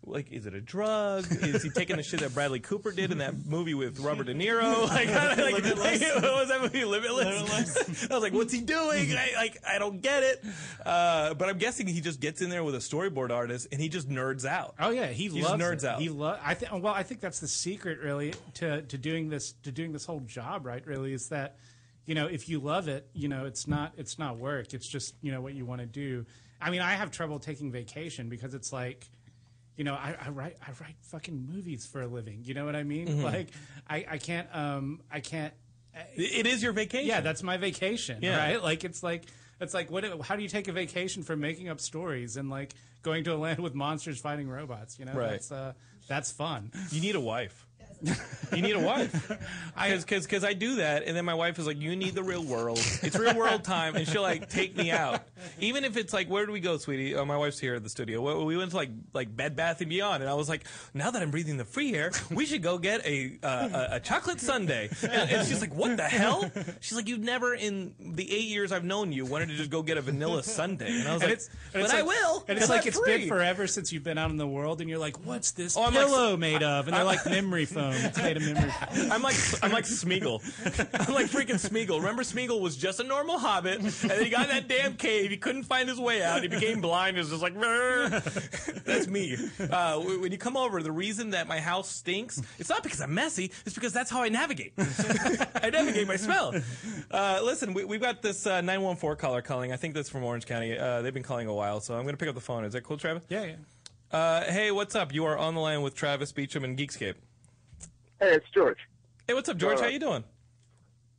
[0.07, 1.25] Like, is it a drug?
[1.31, 4.33] Is he taking the shit that Bradley Cooper did in that movie with Robert De
[4.33, 4.85] Niro?
[4.95, 5.75] Like, like, like, what
[6.23, 6.85] was that movie?
[6.85, 8.07] Limitless.
[8.11, 9.11] I was like, what's he doing?
[9.17, 10.43] I, like, I don't get it.
[10.85, 13.89] Uh, but I'm guessing he just gets in there with a storyboard artist and he
[13.89, 14.75] just nerds out.
[14.79, 15.85] Oh yeah, he, He just loves nerds it.
[15.85, 15.99] out.
[16.01, 16.71] He lo- I think.
[16.71, 20.19] Well, I think that's the secret, really, to to doing this to doing this whole
[20.21, 20.85] job, right?
[20.85, 21.57] Really, is that
[22.05, 24.73] you know if you love it, you know it's not it's not work.
[24.73, 26.25] It's just you know what you want to do.
[26.61, 29.09] I mean, I have trouble taking vacation because it's like.
[29.77, 32.41] You know, I, I write I write fucking movies for a living.
[32.43, 33.07] You know what I mean?
[33.07, 33.23] Mm-hmm.
[33.23, 33.47] Like,
[33.89, 35.53] I, I can't um I can't
[36.15, 37.07] It is your vacation.
[37.07, 38.38] yeah, that's my vacation, Yeah.
[38.38, 38.61] right?
[38.63, 39.25] Like it's like
[39.59, 40.03] it's like what?
[40.25, 43.38] How do you take a vacation from making up stories and like going to a
[43.38, 44.97] land with monsters fighting robots?
[44.99, 45.31] You know, Right.
[45.31, 45.73] that's uh,
[46.07, 46.71] that's fun.
[46.91, 47.65] You need a wife.
[48.53, 49.31] You need a wife.
[49.75, 52.41] Because cause, I do that, and then my wife is like, "You need the real
[52.43, 52.77] world.
[53.03, 55.21] It's real world time," and she'll like take me out,
[55.60, 57.89] even if it's like, "Where do we go, sweetie?" Oh, my wife's here at the
[57.89, 58.21] studio.
[58.39, 61.12] We, we went to like like Bed Bath and Beyond, and I was like, "Now
[61.12, 64.39] that I'm breathing the free air, we should go get a uh, a, a chocolate
[64.39, 68.47] sundae." And, and she's like, "What the hell?" She's like, "You've never in the eight
[68.47, 71.21] years I've known you wanted to just go get a vanilla sundae," and I was
[71.21, 73.27] And like, it's, "But it's I like- will." And it's like I'm it's free." been
[73.27, 75.93] forever since you've been out in the world, and you're like, "What's this Oh, I'm
[75.93, 77.84] like- pillow made of?" And they're like memory foam.
[78.05, 79.11] It's made of.
[79.11, 80.41] I'm like I'm like Smeagol.
[81.07, 81.97] I'm like freaking Smeagol.
[81.97, 85.31] Remember Smeagol was just a normal hobbit, and then he got in that damn cave.
[85.31, 86.41] He couldn't find his way out.
[86.41, 87.17] He became blind.
[87.17, 88.09] It was just like "Brr."
[88.85, 89.37] that's me.
[89.59, 93.13] Uh, when you come over, the reason that my house stinks, it's not because I'm
[93.13, 93.51] messy.
[93.65, 94.73] It's because that's how I navigate.
[94.77, 96.53] I navigate my smell.
[97.11, 99.71] Uh, listen, we, we've got this uh, 914 caller calling.
[99.71, 100.77] I think that's from Orange County.
[100.77, 102.63] Uh, they've been calling a while, so I'm going to pick up the phone.
[102.65, 103.23] Is that cool, Travis?
[103.29, 103.55] Yeah, yeah.
[104.11, 105.13] Uh, hey, what's up?
[105.13, 107.15] You are on the line with Travis Beacham and Geekscape.
[108.19, 108.78] Hey, it's George.
[109.28, 109.80] Hey, what's up, George?
[109.80, 110.23] Uh, How you doing?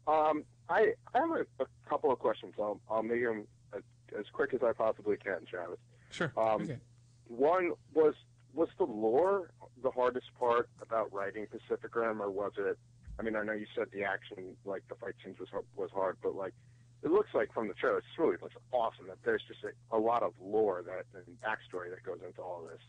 [0.06, 2.54] Um, I I have a, a couple of questions.
[2.58, 3.82] I'll I'll make them as,
[4.18, 5.78] as quick as I possibly can, Travis.
[6.10, 6.32] Sure.
[6.36, 6.78] Um, Okay.
[7.28, 8.14] One was
[8.54, 9.50] was the lore
[9.82, 12.78] the hardest part about writing Pacific Rim, or was it?
[13.18, 16.16] I mean, I know you said the action, like the fight scenes, was was hard,
[16.22, 16.54] but like
[17.02, 19.06] it looks like from the trailer, it's really looks awesome.
[19.08, 22.62] That there's just a, a lot of lore that and backstory that goes into all
[22.70, 22.80] this.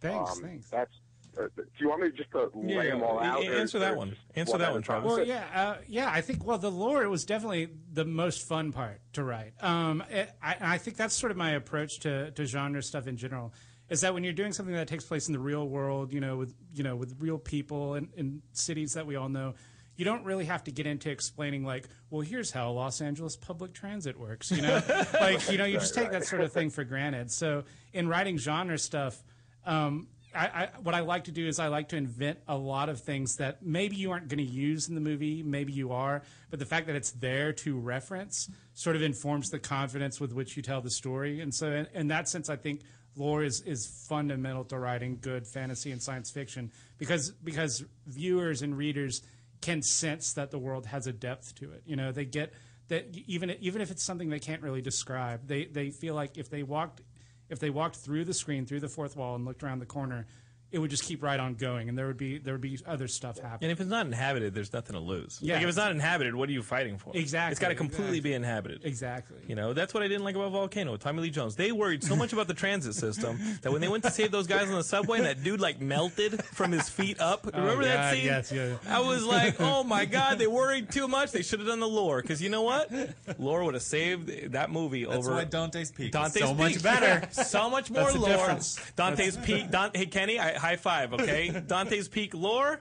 [0.00, 0.70] Thanks, Um, thanks.
[0.70, 0.92] That's.
[1.38, 3.42] Uh, do you want me just to lay them all out?
[3.42, 4.10] a- or- answer that or one.
[4.10, 5.02] just Answer that one, time?
[5.02, 5.16] Travis.
[5.18, 6.10] Well, yeah, uh, yeah.
[6.10, 9.52] I think well, the lore was definitely the most fun part to write.
[9.60, 13.16] Um, it, I, I think that's sort of my approach to, to genre stuff in
[13.16, 13.52] general.
[13.90, 16.36] Is that when you're doing something that takes place in the real world, you know,
[16.36, 19.54] with you know, with real people and in cities that we all know,
[19.96, 23.74] you don't really have to get into explaining like, well, here's how Los Angeles public
[23.74, 24.50] transit works.
[24.50, 24.82] You know,
[25.20, 27.30] like you know, you just take that sort of thing for granted.
[27.30, 29.22] So in writing genre stuff.
[29.66, 32.88] Um, I, I, what I like to do is I like to invent a lot
[32.88, 36.22] of things that maybe you aren't going to use in the movie, maybe you are,
[36.50, 40.56] but the fact that it's there to reference sort of informs the confidence with which
[40.56, 41.40] you tell the story.
[41.40, 42.82] And so, in, in that sense, I think
[43.16, 48.76] lore is, is fundamental to writing good fantasy and science fiction because because viewers and
[48.76, 49.22] readers
[49.60, 51.82] can sense that the world has a depth to it.
[51.86, 52.52] You know, they get
[52.88, 56.50] that even even if it's something they can't really describe, they they feel like if
[56.50, 57.00] they walked
[57.48, 60.26] if they walked through the screen, through the fourth wall, and looked around the corner,
[60.74, 63.08] it would just keep right on going, and there would be there would be other
[63.08, 63.70] stuff happening.
[63.70, 65.38] And if it's not inhabited, there's nothing to lose.
[65.40, 65.54] Yeah.
[65.54, 67.12] Like if it's not inhabited, what are you fighting for?
[67.16, 68.30] Exactly, It's got to completely exactly.
[68.30, 68.80] be inhabited.
[68.84, 69.36] Exactly.
[69.46, 71.56] You know, that's what I didn't like about Volcano Tommy Lee Jones.
[71.56, 74.46] They worried so much about the transit system that when they went to save those
[74.46, 77.46] guys on the subway and that dude like melted from his feet up.
[77.54, 78.24] Oh, Remember that scene?
[78.24, 78.74] yes, yeah.
[78.88, 81.30] I was like, oh my God, they worried too much.
[81.32, 82.20] They should have done the lore.
[82.20, 82.90] Because you know what?
[83.38, 85.36] Lore would have saved that movie That's over.
[85.36, 86.58] why Dante's Peak Dante's is so Peak.
[86.58, 87.28] much better.
[87.44, 88.28] so much more That's lore.
[88.28, 88.80] difference.
[88.96, 89.70] Dante's Peak.
[89.70, 91.12] Don, hey Kenny, I, high five.
[91.12, 92.80] Okay, Dante's Peak lore.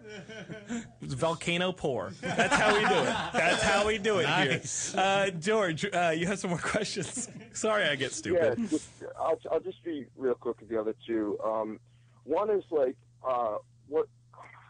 [1.02, 2.12] Volcano pour.
[2.22, 3.14] That's how we do it.
[3.34, 4.94] That's how we do it Nice.
[4.94, 5.02] here.
[5.02, 7.28] Uh, George, uh, you have some more questions.
[7.52, 8.70] Sorry, I get Yeah, stupid.
[8.70, 11.38] just, I'll, I'll just be real quick with the other two.
[11.44, 11.80] Um,
[12.24, 12.96] one is like,
[13.28, 13.58] uh,
[13.90, 14.08] what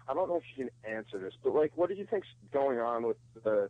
[0.09, 2.79] I don't know if you can answer this, but like, what do you think's going
[2.79, 3.69] on with the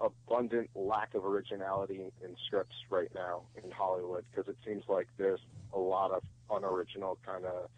[0.00, 4.24] abundant lack of originality in scripts right now in Hollywood?
[4.30, 5.40] Because it seems like there's
[5.72, 7.68] a lot of unoriginal kind of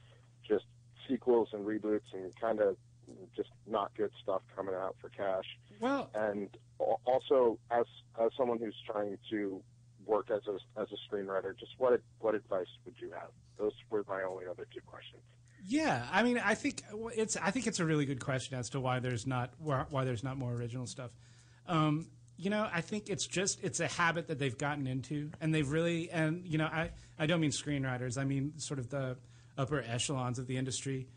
[0.46, 0.64] just
[1.08, 2.76] sequels and reboots and kind of
[3.36, 5.44] just not good stuff coming out for cash
[5.80, 7.84] Well, and also as
[8.20, 9.62] as someone who's trying to
[10.04, 13.30] work as a as a screenwriter, just what what advice would you have?
[13.58, 15.22] Those were my only other two questions.
[15.64, 16.06] yeah.
[16.12, 16.82] I mean, I think
[17.16, 20.24] it's I think it's a really good question as to why there's not why, there's
[20.24, 21.10] not more original stuff.
[21.68, 25.54] Um, you know, I think it's just it's a habit that they've gotten into, and
[25.54, 29.16] they've really and you know, I I don't mean screenwriters, I mean sort of the
[29.56, 31.08] upper echelons of the industry.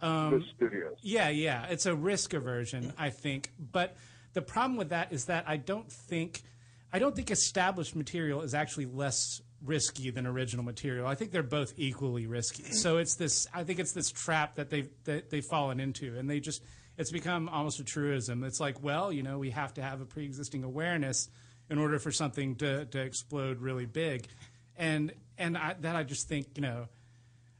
[0.00, 0.96] Um, the studios.
[1.02, 3.52] Yeah, yeah, it's a risk aversion, I think.
[3.58, 3.96] But
[4.34, 6.42] the problem with that is that I don't think
[6.92, 11.06] I don't think established material is actually less risky than original material.
[11.06, 12.64] I think they're both equally risky.
[12.64, 16.28] So it's this I think it's this trap that they've that they've fallen into and
[16.28, 16.62] they just
[16.98, 18.44] it's become almost a truism.
[18.44, 21.28] It's like, well, you know, we have to have a pre existing awareness
[21.68, 24.28] in order for something to, to explode really big.
[24.76, 26.88] And and I, that I just think, you know,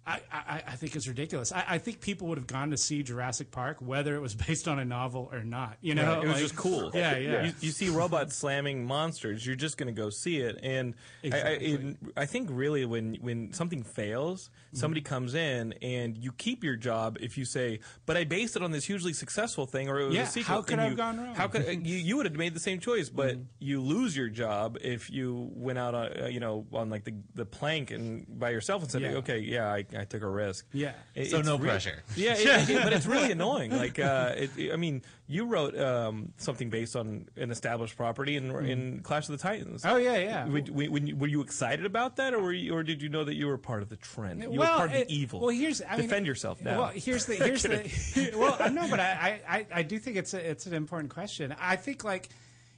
[0.06, 1.50] I, I, I think it's ridiculous.
[1.50, 4.68] I, I think people would have gone to see Jurassic Park whether it was based
[4.68, 5.78] on a novel or not.
[5.80, 6.18] You know, Right.
[6.24, 6.90] It was Like- just cool.
[6.94, 7.44] Yeah, yeah.
[7.46, 10.60] You, you see robots slamming monsters, you're just going to go see it.
[10.62, 11.66] And I, I, Exactly.
[11.74, 15.08] it, I think really when when something fails, somebody Mm-hmm.
[15.08, 18.70] comes in and you keep your job if you say, "But I based it on
[18.70, 20.54] this hugely successful thing," or it was Yeah, a sequel.
[20.56, 21.34] how could I have you- gone wrong?
[21.34, 21.96] How could you?
[21.96, 23.42] You would have made the same choice, but Mm-hmm.
[23.58, 27.14] you lose your job if you went out on uh, you know on like the
[27.34, 29.14] the plank and by yourself and said, Yeah.
[29.16, 30.92] "Okay, yeah, I, I took a risk." Yeah.
[31.14, 32.02] It- So it's no re- pressure.
[32.16, 33.70] Yeah, it, it- but it's really annoying.
[33.70, 38.36] Like, uh, it, it- I mean, you wrote um, something based on an established property
[38.36, 39.84] in, in Clash of the Titans.
[39.84, 40.46] Oh yeah, yeah.
[40.46, 43.08] Would- when- when you- were you excited about that, or were you, or did you
[43.08, 44.42] know that you were part of the trend?
[44.42, 45.40] You well, were part of it- the evil.
[45.40, 46.78] Well, here's I defend mean, yourself now.
[46.78, 50.34] Well, here's the here's the well, I know, but I, I I do think it's
[50.34, 51.54] a, it's an important question.
[51.60, 52.28] I think like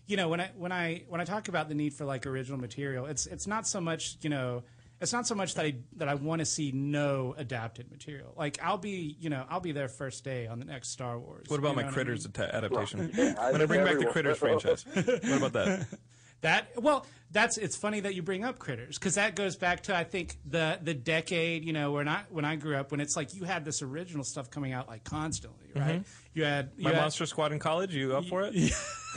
[0.07, 2.59] you know when I when I when I talk about the need for like original
[2.59, 4.63] material, it's it's not so much you know.
[5.01, 8.35] It's not so much that I that I want to see no adapted material.
[8.37, 11.47] Like I'll be, you know, I'll be there first day on the next Star Wars.
[11.49, 12.35] what about You my know I Critters mean?
[12.37, 13.11] ata- adaptation?
[13.19, 14.85] I I'm gonna bring back the Critters franchise.
[14.95, 15.87] What about that?
[16.43, 19.95] That well, that's it's funny that you bring up critters because that goes back to
[19.97, 23.17] I think the the decade you know when I when I grew up when it's
[23.17, 26.03] like you had this original stuff coming out like constantly right
[26.35, 27.95] you had you My had, Monster Squad in college.
[27.95, 28.55] You up for it?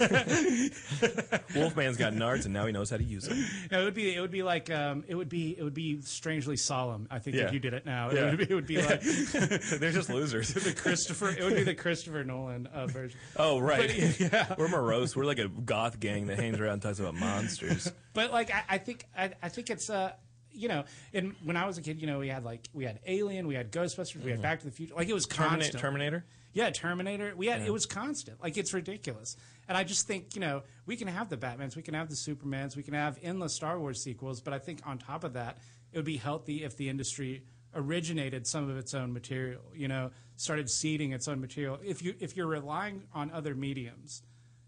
[1.53, 3.45] Wolfman's got nards, and now he knows how to use them.
[3.69, 6.57] it would be it would be like um, it would be it would be strangely
[6.57, 7.43] solemn I think Yeah.
[7.43, 8.27] if you did it now Yeah.
[8.27, 9.01] it, would be, it would be like
[9.79, 10.49] They're just losers.
[10.53, 15.15] the Christopher it would be the Christopher Nolan uh, version Oh right, yeah we're morose.
[15.15, 17.91] We're like a goth gang that hangs around and talks about monsters.
[18.13, 20.13] But like I, I think I, I think it's uh
[20.51, 22.99] you know in when I was a kid you know we had like we had
[23.05, 26.25] Alien we had Ghostbusters we had Back to the Future like it was constant Terminator.
[26.53, 27.33] Yeah, Terminator.
[27.35, 28.41] We had it was constant.
[28.41, 29.37] Like it's ridiculous.
[29.67, 32.15] And I just think, you know, we can have the Batmans, we can have the
[32.15, 35.59] Supermans, we can have endless Star Wars sequels, but I think on top of that,
[35.93, 37.43] it would be healthy if the industry
[37.73, 41.79] originated some of its own material, you know, started seeding its own material.
[41.83, 44.23] If you if you're relying on other mediums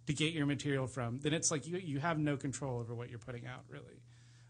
[0.07, 3.09] to get your material from, then it's like you you have no control over what
[3.09, 4.01] you're putting out, really.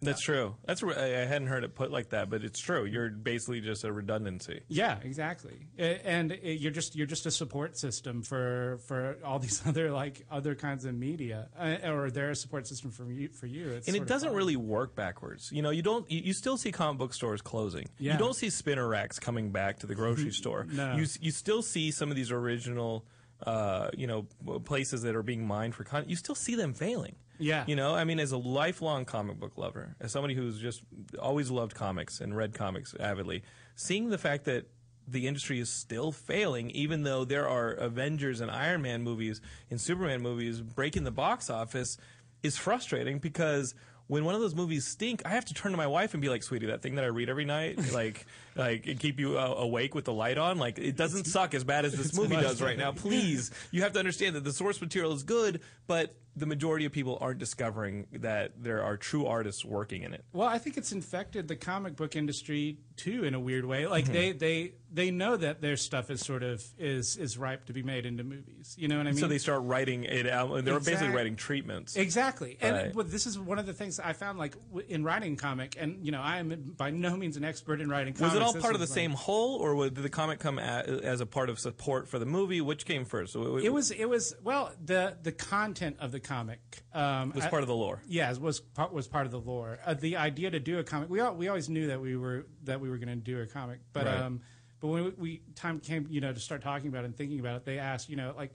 [0.05, 0.55] That's true.
[0.65, 2.85] That's I hadn't heard it put like that, but it's true.
[2.85, 4.61] You're basically just a redundancy.
[4.67, 5.67] Yeah, exactly.
[5.77, 10.55] And you're just you're just a support system for for all these other like other
[10.55, 13.29] kinds of media, uh, or they're a support system for you.
[13.29, 15.51] For you, it's And it doesn't really work backwards.
[15.51, 16.09] You know, you don't.
[16.11, 17.87] You, you still see comic book stores closing.
[17.97, 18.13] Yeah.
[18.13, 20.65] You don't see spinner racks coming back to the grocery store.
[20.69, 20.95] No.
[20.95, 23.05] You you still see some of these original,
[23.45, 24.27] uh, you know,
[24.63, 26.09] places that are being mined for content.
[26.09, 27.15] You still see them failing.
[27.39, 27.65] Yeah.
[27.67, 30.81] You know, I mean, as a lifelong comic book lover, as somebody who's just
[31.19, 33.43] always loved comics and read comics avidly,
[33.75, 34.67] seeing the fact that
[35.07, 39.81] the industry is still failing, even though there are Avengers and Iron Man movies and
[39.81, 41.97] Superman movies breaking the box office,
[42.43, 43.73] is frustrating because
[44.13, 46.29] when one of those movies stink, I have to turn to my wife and be
[46.29, 49.55] like, "Sweetie, that thing that I read every night, like, like and keep you uh,
[49.57, 52.61] awake with the light on, like, it doesn't suck as bad as this movie does
[52.61, 52.91] right now.
[52.91, 56.91] Please, you have to understand that the source material is good, but the majority of
[56.91, 60.23] people aren't discovering that there are true artists working in it.
[60.33, 63.85] Well, I think it's infected the comic book industry too in a weird way.
[63.87, 64.13] Like Mm-hmm.
[64.13, 67.81] they they they know that their stuff is sort of is is ripe to be
[67.83, 68.75] made into movies.
[68.77, 69.19] You know what I mean?
[69.19, 70.51] so they start writing it out.
[70.55, 71.95] and They're basically writing treatments.
[71.95, 72.93] Exactly, and Right.
[72.93, 76.05] but this is one of the things I found, like w- in writing comic, and
[76.05, 78.13] you know, I am by no means an expert in writing.
[78.13, 78.33] Comics.
[78.35, 80.59] Was it all part of the like- same whole, or would- did the comic come
[80.59, 80.61] a
[81.03, 82.61] as a part of support for the movie?
[82.61, 83.35] Which came first?
[83.35, 86.59] It was it was well the the content of the comic
[86.93, 88.01] um, was I- part of the lore.
[88.07, 89.79] Yeah, it was part was part of the lore.
[89.85, 92.47] Uh, the idea to do a comic, we all, we always knew that we were
[92.63, 94.17] that we were going to do a comic, but Right.
[94.19, 94.41] um,
[94.79, 97.39] but when we, we time came, you know, to start talking about it and thinking
[97.39, 98.53] about it, they asked, you know, like.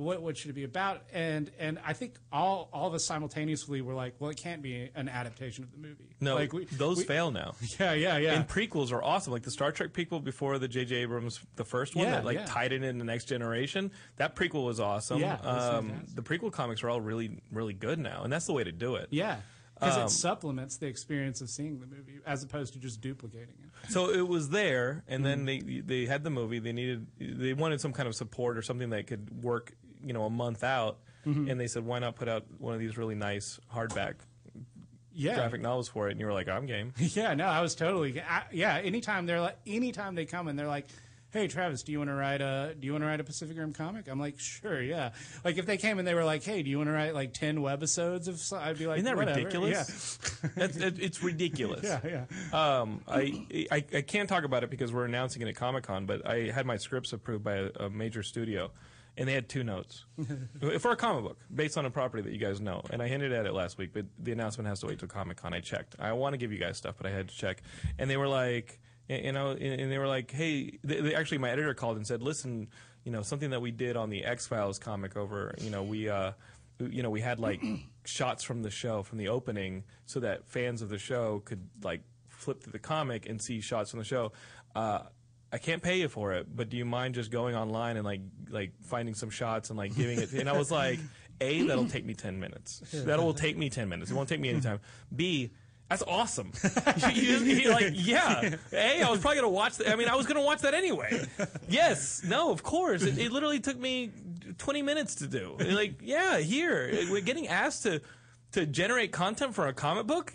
[0.00, 1.02] What, what should it be about?
[1.12, 4.90] And and I think all all of us simultaneously were like, well, it can't be
[4.94, 6.16] an adaptation of the movie.
[6.20, 7.54] No, like we, those we- fail now.
[7.78, 8.32] Yeah, yeah, yeah.
[8.34, 9.32] And prequels are awesome.
[9.32, 10.96] Like the Star Trek prequel before the J.J.
[10.96, 12.46] Abrams, the first one Yeah, that like yeah.
[12.46, 13.90] tied it in the next generation.
[14.16, 15.20] That prequel was awesome.
[15.20, 18.64] Yeah, um, the prequel comics are all really, really good now, and that's the way
[18.64, 19.08] to do it.
[19.10, 19.36] yeah,
[19.74, 23.54] because Um, it supplements the experience of seeing the movie as opposed to just duplicating
[23.62, 23.90] it.
[23.92, 25.44] So it was there, and Mm-hmm.
[25.44, 26.58] then they they had the movie.
[26.58, 29.72] They needed they wanted some kind of support or something that could work
[30.04, 31.50] you know a month out, Mm-hmm.
[31.50, 34.14] and they said, why not put out one of these really nice hardback
[35.12, 35.34] yeah.
[35.34, 36.12] graphic novels for it?
[36.12, 36.92] And you were like, I'm game.
[36.98, 38.20] Yeah, no, I was totally.
[38.20, 40.86] I, yeah, anytime they're like, anytime they come and they're like,
[41.30, 43.58] "Hey, Travis, do you want to write a Do you want to write a Pacific
[43.58, 45.10] Rim comic?" I'm like, "Sure, yeah."
[45.44, 47.34] Like if they came and they were like, "Hey, do you want to write like
[47.34, 50.18] ten webisodes of?" I'd be like, Isn't that "Whatever." ridiculous?
[50.56, 51.84] That's, it, it's ridiculous.
[51.84, 52.78] Yeah, yeah, yeah.
[52.80, 56.06] Um, I, I I can't talk about it because we're announcing it at Comic Con,
[56.06, 58.70] but I had my scripts approved by a, a major studio,
[59.20, 60.06] and they had two notes
[60.78, 62.82] for a comic book based on a property that you guys know.
[62.88, 65.36] And I hinted at it last week, but the announcement has to wait till Comic
[65.36, 65.52] Con.
[65.52, 65.94] I checked.
[65.98, 67.62] I want to give you guys stuff, but I had to check,
[67.98, 71.50] and they were like, you know, and they were like, hey, they, they, actually, my
[71.50, 72.68] editor called and said, listen,
[73.04, 76.08] you know, something that we did on the X Files comic over, you know, we.
[76.08, 76.32] Uh,
[76.78, 77.62] you know, we had like
[78.06, 82.00] shots from the show from the opening, so that fans of the show could like
[82.30, 84.32] flip through the comic and see shots from the show.
[84.74, 85.00] Uh,
[85.52, 88.20] I can't pay you for it, but do you mind just going online and like
[88.50, 90.32] like finding some shots and like giving it?
[90.32, 90.98] And I was like,
[91.40, 92.80] a that'll take me ten minutes.
[92.92, 94.10] That will take me ten minutes.
[94.10, 94.80] It won't take me any time.
[95.14, 95.50] B
[95.88, 96.52] that's awesome.
[97.12, 98.54] You- you- like, yeah.
[98.72, 99.76] A, I was probably gonna watch.
[99.78, 99.88] That.
[99.88, 101.26] I mean, I was gonna watch that anyway.
[101.68, 102.22] Yes.
[102.24, 102.52] No.
[102.52, 103.02] Of course.
[103.02, 104.12] It, it literally took me
[104.58, 105.56] 20 minutes to do.
[105.58, 106.38] Like, yeah.
[106.38, 108.00] Here, we're getting asked to
[108.52, 110.32] to generate content for a comic book.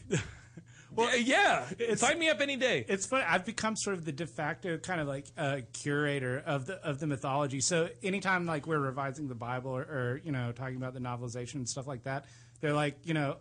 [0.95, 1.65] Well, yeah.
[1.77, 2.85] it's, Sign me up any day.
[2.87, 3.25] It's funny.
[3.27, 6.99] I've become sort of the de facto kind of like uh, curator of the of
[6.99, 7.59] the mythology.
[7.61, 11.55] So anytime like we're revising the Bible or, or you know talking about the novelization
[11.55, 12.25] and stuff like that,
[12.61, 13.37] they're like, you know,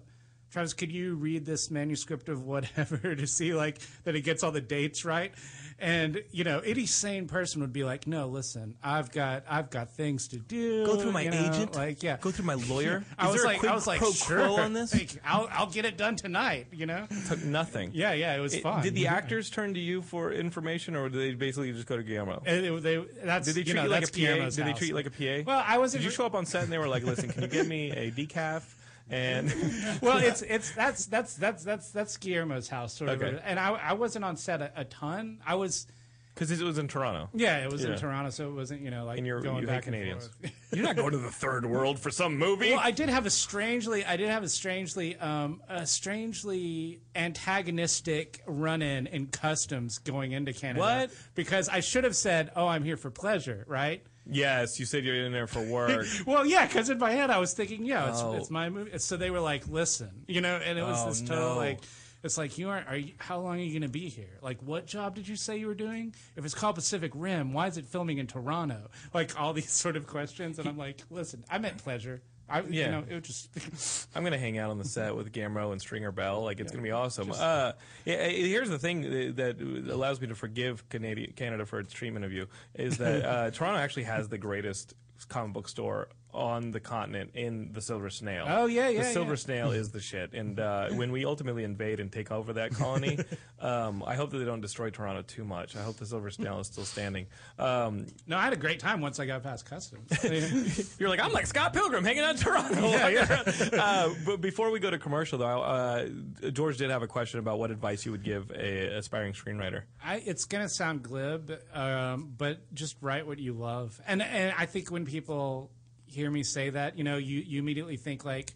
[0.51, 4.53] Travis, could you read this manuscript of whatever to see like that it gets all
[4.53, 5.33] the dates right?
[5.79, 9.91] And you know, any sane person would be like, no, listen, I've got I've got
[9.91, 10.87] things to do.
[10.87, 11.75] Go through my you know, agent.
[11.75, 12.17] like yeah.
[12.21, 13.05] Go through my lawyer.
[13.19, 14.61] I Is was there a like, I was like, sure.
[14.61, 14.95] on this?
[14.95, 16.69] Like, I'll I'll get it done tonight.
[16.73, 17.07] You know?
[17.29, 17.91] Took nothing.
[17.93, 18.83] Yeah, yeah, it was It- fun.
[18.83, 19.15] did the Yeah.
[19.15, 22.43] actors turn to you for information, or did they basically just go to Guillermo?
[22.47, 24.17] And it- they, that's, Did they you treat know, you like a PA?
[24.17, 25.43] Guillermo's Did they treat you like a PA?
[25.47, 26.03] Well, I wasn't.
[26.03, 27.91] Did you show up on set and they were like, "Listen, can you get me
[27.91, 28.63] a decaf?"
[29.11, 29.53] And
[30.03, 33.35] well, it's it's that's that's that's that's that's Guillermo's house, sort Okay.
[33.35, 33.41] of.
[33.45, 35.41] And I I wasn't on set a, a ton.
[35.47, 35.87] I was.
[36.35, 37.93] because it was in Toronto, Yeah, it was Yeah.
[37.93, 40.29] in Toronto, so it wasn't you know like and you're going you back and Canadians.
[40.41, 40.53] forth.
[40.73, 42.71] you're not going to the third world for some movie.
[42.71, 48.43] Well, I did have a strangely, I did have a strangely, um, a strangely antagonistic
[48.47, 50.81] run-in in customs going into Canada.
[50.81, 51.11] What?
[51.35, 54.03] Because I should have said, "Oh, I'm here for pleasure," right?
[54.31, 56.07] Yes, you said you're in there for work.
[56.27, 58.35] Well, yeah, because in my head I was thinking, yeah, it's, Oh.
[58.35, 58.99] it's my movie.
[58.99, 61.57] So they were like, listen, you know, and it was Oh, this total no.
[61.57, 61.81] like,
[62.23, 62.89] it's like you aren't.
[62.89, 64.39] Are you, how long are you going to be here?
[64.41, 66.15] Like, what job did you say you were doing?
[66.37, 68.91] If it's called Pacific Rim, why is it filming in Toronto?
[69.13, 72.23] Like all these sort of questions, and I'm like, listen, I meant pleasure.
[72.55, 72.85] I, Yeah.
[72.87, 74.09] you know, it would just.
[74.15, 76.43] I'm gonna hang out on the set with Guillermo and Stringer Bell.
[76.43, 77.31] Like it's gonna be awesome.
[77.33, 77.73] uh,
[78.05, 79.61] yeah, uh, here's the thing that that
[79.93, 83.79] allows me to forgive Canada, Canada for its treatment of you is that uh, Toronto
[83.81, 84.95] actually has the greatest
[85.29, 88.45] comic book store on the continent in the Silver Snail.
[88.49, 89.37] Oh, yeah, yeah, The Silver yeah.
[89.37, 90.33] Snail is the shit.
[90.33, 93.19] And uh, when we ultimately invade and take over that colony,
[93.61, 95.77] um, I hope that they don't destroy Toronto too much.
[95.77, 97.27] I hope the Silver Snail is still standing.
[97.59, 100.11] Um, no, I had a great time once I got past customs.
[100.99, 102.89] you're like, I'm like Scott Pilgrim hanging out in Toronto.
[102.91, 103.69] Yeah, yeah.
[103.81, 106.09] uh, but before we go to commercial, though, uh,
[106.53, 109.83] George did have a question about what advice you would give a aspiring screenwriter.
[110.03, 114.01] I, it's gonna sound glib, um, but just write what you love.
[114.07, 115.71] And and I think when people
[116.15, 118.53] hear me say that, you know, you, you immediately think like,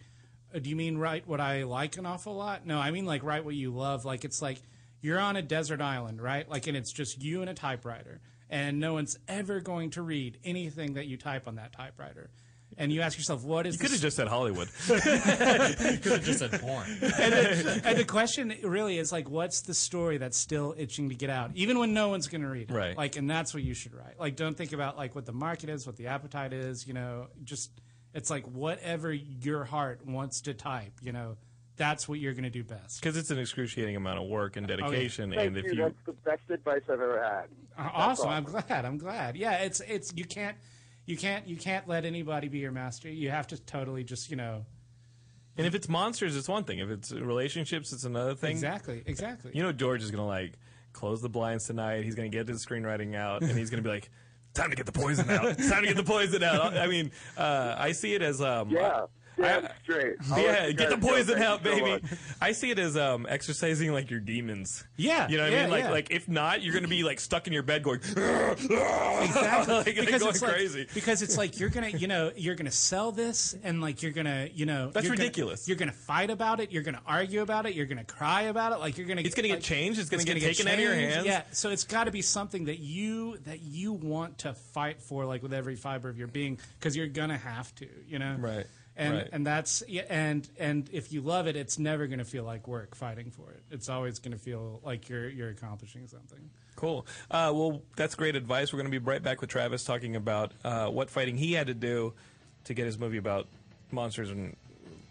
[0.54, 2.66] uh, do you mean write what I like an awful lot?
[2.66, 4.04] No, I mean like write what you love.
[4.04, 4.60] Like it's like
[5.00, 6.48] you're on a desert island, right?
[6.48, 10.38] Like and it's just you and a typewriter, and no one's ever going to read
[10.44, 12.30] anything that you type on that typewriter.
[12.80, 14.68] And you ask yourself, what is You could have just said Hollywood.
[14.88, 16.86] You could have just said porn.
[16.88, 21.14] and, the, and the question really is like, what's the story that's still itching to
[21.16, 22.74] get out, even when no one's going to read it?
[22.74, 22.96] Right.
[22.96, 24.18] Like, and that's what you should write.
[24.20, 26.86] Like, don't think about like what the market is, what the appetite is.
[26.86, 27.72] You know, just
[28.14, 30.92] it's like whatever your heart wants to type.
[31.02, 31.36] You know,
[31.76, 33.00] that's what you're going to do best.
[33.00, 35.30] Because it's an excruciating amount of work and dedication.
[35.30, 35.72] Thank and if you.
[35.72, 35.82] you.
[35.82, 37.84] That's the best advice I've ever had.
[37.84, 38.28] Uh, awesome.
[38.28, 38.84] I'm glad.
[38.84, 39.36] I'm glad.
[39.36, 39.54] Yeah.
[39.58, 40.56] It's it's you can't
[41.08, 43.08] you can't you can't let anybody be your master.
[43.08, 44.64] You have to totally just you know
[45.56, 46.78] And if it's monsters, it's one thing.
[46.78, 48.50] If it's relationships, it's another thing.
[48.52, 49.50] exactly exactly.
[49.54, 50.52] You know, George is going to like
[50.92, 52.04] close the blinds tonight.
[52.04, 54.10] He's going to get his screenwriting out, and he's going to be like,
[54.54, 55.46] "Time to get the poison out.
[55.46, 58.70] It's time to get the poison out." I mean, uh, I see it as um,
[58.70, 59.06] Yeah.
[59.38, 60.16] Damn I- straight.
[60.32, 61.08] I'll yeah, get the guys go.
[61.08, 62.04] poison Thank out, so baby.
[62.40, 64.84] I see it as um, exercising like your demons.
[64.96, 65.70] Yeah, you know what yeah, I mean.
[65.70, 65.90] Like, yeah.
[65.90, 68.00] like if not, you're gonna be like stuck in your bed going
[68.78, 70.86] exactly like, because going it's like, crazy.
[70.94, 74.48] because it's like you're gonna you know you're gonna sell this and like you're gonna
[74.54, 75.68] you know That's you're gonna- ridiculous.
[75.68, 78.78] you're gonna fight about it you're gonna argue about it you're gonna cry about it
[78.80, 79.98] like you're gonna It's gonna get changed.
[80.00, 81.26] It's gonna get gonna taken out of your hands.
[81.26, 85.24] yeah so it's got to be something that you that you want to fight for
[85.24, 88.66] like with every fiber of your being because you're gonna have to you know Right,
[88.98, 89.28] and right.
[89.32, 93.30] and that's and and if you love it it's never gonna feel like work fighting
[93.30, 97.04] for it it's always gonna feel like you're you're accomplishing something Cool.
[97.28, 98.72] Uh, well, that's great advice.
[98.72, 101.66] We're going to be right back with Travis talking about uh, what fighting he had
[101.66, 102.12] to do
[102.66, 103.48] to get his movie about
[103.90, 104.54] monsters and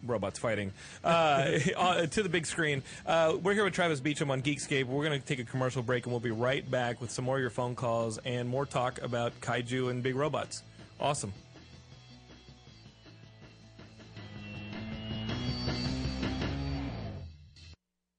[0.05, 0.71] robots fighting
[1.03, 2.83] uh, uh, to the big screen.
[3.05, 4.85] Uh, we're here with Travis Beacham on Geekscape.
[4.85, 7.35] We're going to take a commercial break and we'll be right back with some more
[7.35, 10.63] of your phone calls and more talk about kaiju and big robots.
[11.01, 11.33] Awesome.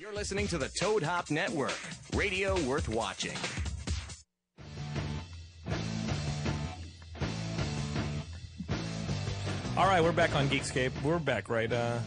[0.00, 1.76] You're listening to the Toad Hop Network,
[2.14, 3.36] radio worth watching.
[9.76, 10.92] All right, we're back on Geekscape.
[11.02, 11.72] We're back, right?
[11.72, 11.98] Uh,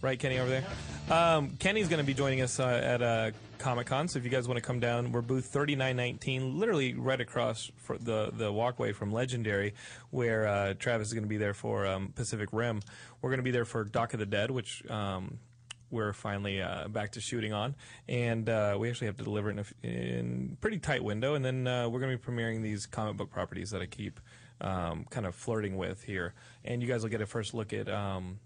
[0.00, 0.64] right, Kenny over there.
[1.10, 4.06] Um, Kenny's going to be joining us uh, at uh, Comic Con.
[4.06, 7.20] So if you guys want to come down, we're booth thirty nine nineteen, literally right
[7.20, 9.74] across the the walkway from Legendary,
[10.10, 12.82] where uh, Travis is going to be there for um, Pacific Rim.
[13.20, 14.88] We're going to be there for Doc of the Dead, which.
[14.88, 15.40] Um,
[15.90, 17.74] we're finally uh, back to shooting on,
[18.08, 21.34] and uh, we actually have to deliver it in a f- in pretty tight window.
[21.34, 24.20] And then uh, we're going to be premiering these comic book properties that I keep
[24.60, 26.34] um, kind of flirting with here,
[26.64, 27.88] and you guys will get a first look at.
[27.88, 28.40] Um,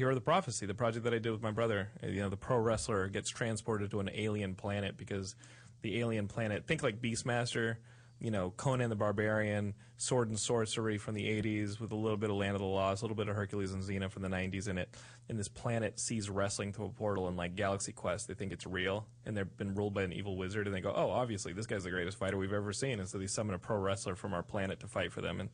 [0.00, 1.90] of the Prophecy, the project that I did with my brother.
[2.04, 5.34] You know, the pro wrestler gets transported to an alien planet because
[5.82, 7.78] the alien planet, think like Beastmaster,
[8.20, 12.30] you know, Conan the Barbarian, Sword and Sorcery from the 80s with a little bit
[12.30, 14.68] of Land of the Lost, a little bit of Hercules and Xena from the 90s
[14.68, 14.88] in it.
[15.28, 18.26] And this planet sees wrestling through a portal in like Galaxy Quest.
[18.26, 20.92] They think it's real and they've been ruled by an evil wizard and they go,
[20.94, 22.98] oh, obviously this guy's the greatest fighter we've ever seen.
[22.98, 25.40] And so they summon a pro wrestler from our planet to fight for them.
[25.40, 25.50] And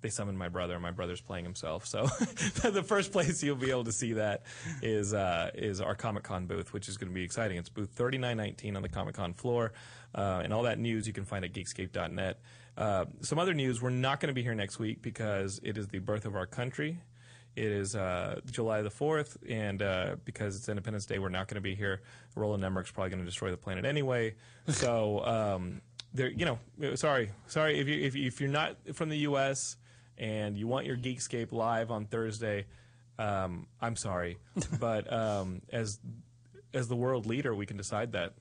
[0.00, 0.74] they summoned my brother.
[0.74, 1.86] and My brother's playing himself.
[1.86, 2.06] So
[2.70, 4.42] the first place you'll be able to see that
[4.82, 7.56] is uh, is our Comic Con booth, which is going to be exciting.
[7.56, 9.72] It's booth 3919 on the Comic Con floor.
[10.14, 12.40] Uh, and all that news you can find at geekscape.net.
[12.76, 15.88] Uh, some other news, we're not going to be here next week because it is
[15.88, 17.00] the birth of our country.
[17.54, 21.54] It is uh, July the 4th, and uh, because it's Independence Day, we're not going
[21.54, 22.02] to be here.
[22.34, 24.34] Roland Emmerich's probably going to destroy the planet anyway.
[24.68, 25.80] So, um,
[26.12, 29.76] there, you know, sorry, sorry if you if, if you're not from the U.S.
[30.18, 32.66] and you want your Geekscape live on Thursday,
[33.18, 34.38] um, I'm sorry,
[34.80, 35.98] but um, as
[36.74, 38.34] as the world leader, we can decide that.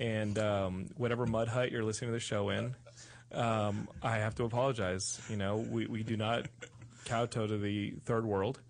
[0.00, 2.74] And um, whatever mud hut you're listening to the show in,
[3.32, 5.20] um, I have to apologize.
[5.28, 6.46] You know, we, we do not
[7.04, 8.60] kowtow to the third world,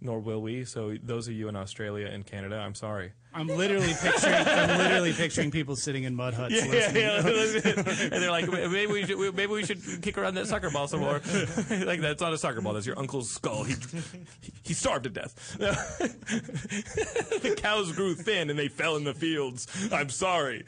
[0.00, 0.64] nor will we.
[0.64, 3.12] So those of you in Australia and Canada, I'm sorry.
[3.34, 4.34] I'm literally picturing.
[4.34, 6.54] I'm literally picturing people sitting in mud huts.
[6.54, 7.26] Yeah, yeah, yeah.
[7.26, 11.00] and they're like, maybe we should, maybe we should kick around that soccer ball some
[11.00, 11.14] more.
[11.70, 12.74] like that's not a soccer ball.
[12.74, 13.64] That's your uncle's skull.
[13.64, 13.74] He
[14.62, 15.56] he starved to death.
[15.58, 19.66] the cows grew thin and they fell in the fields.
[19.92, 20.64] I'm sorry.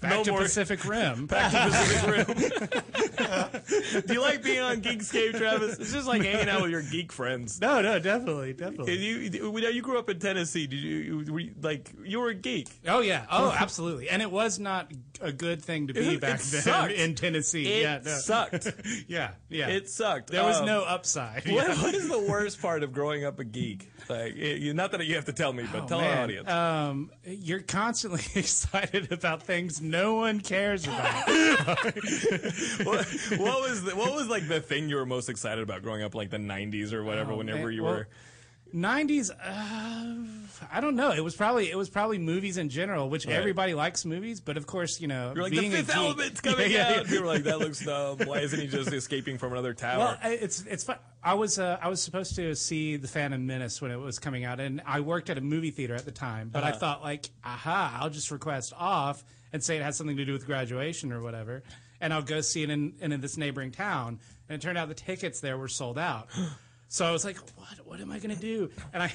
[0.00, 1.26] Back no to more Pacific Rim.
[1.28, 4.02] Back to Pacific Rim.
[4.06, 5.78] Do you like being on Geekscape, Travis?
[5.78, 7.60] It's just like hanging out with your geek friends.
[7.60, 8.94] No, no, definitely, definitely.
[8.96, 10.66] You, you, you grew up in Tennessee.
[10.66, 12.68] Did you, you were you- like you were a geek?
[12.86, 13.24] Oh yeah.
[13.30, 14.08] Oh, absolutely.
[14.10, 16.92] And it was not a good thing to be It- back it then sucked.
[16.92, 17.66] in Tennessee.
[17.66, 18.10] It yeah, no.
[18.18, 18.72] sucked.
[19.08, 19.68] yeah, yeah.
[19.68, 20.30] It sucked.
[20.30, 21.44] There was Um, no upside.
[21.50, 21.82] What, Yeah.
[21.82, 23.90] what is the worst part of growing up a geek?
[24.08, 26.48] Like, it, you, not that you have to tell me, but Oh, tell our audience.
[26.48, 31.28] Um, you're constantly excited about things no one cares about.
[32.84, 33.06] what,
[33.38, 36.14] what was the, what was like the thing you were most excited about growing up,
[36.14, 37.32] like the '90s or whatever?
[37.32, 37.72] Oh, whenever man.
[37.72, 38.08] you Well, were.
[38.74, 43.24] 90s uh, i don't know it was probably it was probably movies in general which
[43.24, 43.36] Right.
[43.36, 45.96] everybody likes movies but of course you know You're like being the a Fifth geek-
[45.96, 47.06] Element's coming Yeah, yeah, out.
[47.08, 47.12] yeah.
[47.14, 48.18] You were like, that looks dumb.
[48.26, 49.98] Why isn't he just escaping from another tower?
[50.00, 50.96] Well, it's it's fun.
[51.26, 54.44] I was uh, I was supposed to see the Phantom Menace when it was coming
[54.44, 56.50] out, and I worked at a movie theater at the time.
[56.52, 56.78] But I Uh-huh.
[56.78, 60.46] thought like, aha, I'll just request off and say it has something to do with
[60.46, 61.64] graduation or whatever,
[62.00, 64.20] and I'll go see it in in this neighboring town.
[64.48, 66.28] And it turned out the tickets there were sold out.
[66.88, 67.84] So I was like, what?
[67.84, 68.70] What am I going to do?
[68.94, 69.12] And I,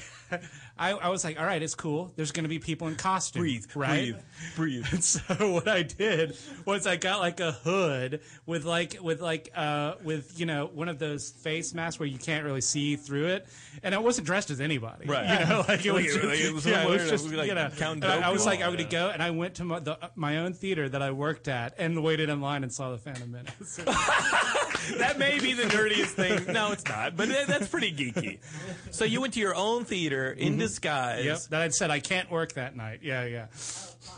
[0.77, 2.11] I, I was like, all right, it's cool.
[2.15, 3.41] There's going to be people in costume.
[3.41, 4.15] Breathe, right?
[4.55, 4.85] breathe, breathe.
[4.91, 9.51] And so what I did was I got like a hood with like with like
[9.55, 13.27] uh with you know one of those face masks where you can't really see through
[13.27, 13.47] it,
[13.83, 15.07] and I wasn't dressed as anybody.
[15.07, 15.39] Right.
[15.39, 17.69] You know, like it was, like, it was yeah, it was just like, you know.
[17.77, 19.97] Count I, I was like, I'm going to go, and I went to my, the,
[20.15, 23.31] my own theater that I worked at and waited in line and saw the Phantom
[23.31, 23.75] Menace.
[24.97, 26.53] that may be the nerdiest thing.
[26.53, 28.39] No, it's not, but that's pretty geeky.
[28.91, 31.25] So you went to your own theater in disguise.
[31.25, 32.99] Yep, that I'd said I can't work that night.
[33.03, 33.47] Yeah, yeah.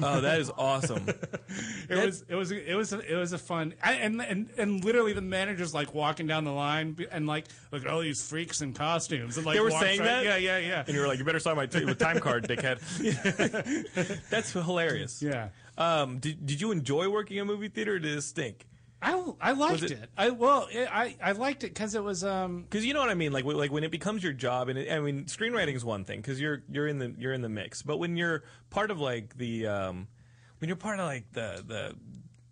[0.02, 1.06] Oh, that is awesome.
[1.90, 5.14] It was it was it was it was a fun I, and and and literally
[5.14, 8.74] the manager's like walking down the line and like look at all these freaks in
[8.74, 10.24] costumes and like they were saying right- that?
[10.24, 12.80] yeah yeah yeah And you were like, you better sign my t- time card, dickhead.
[14.30, 15.22] That's hilarious.
[15.22, 15.50] Yeah.
[15.78, 18.66] Um, did, did you enjoy working in a movie theater or did it stink?
[19.04, 22.24] I, I liked it, it- I well it, I I liked it because it was
[22.24, 24.80] um Because you know what I mean, like like when it becomes your job, and
[24.80, 27.50] it, I mean, screenwriting is one thing because you're you're in the you're in the
[27.50, 27.82] mix.
[27.82, 30.08] But when you're part of like the um,
[30.60, 31.96] when you're part of like the the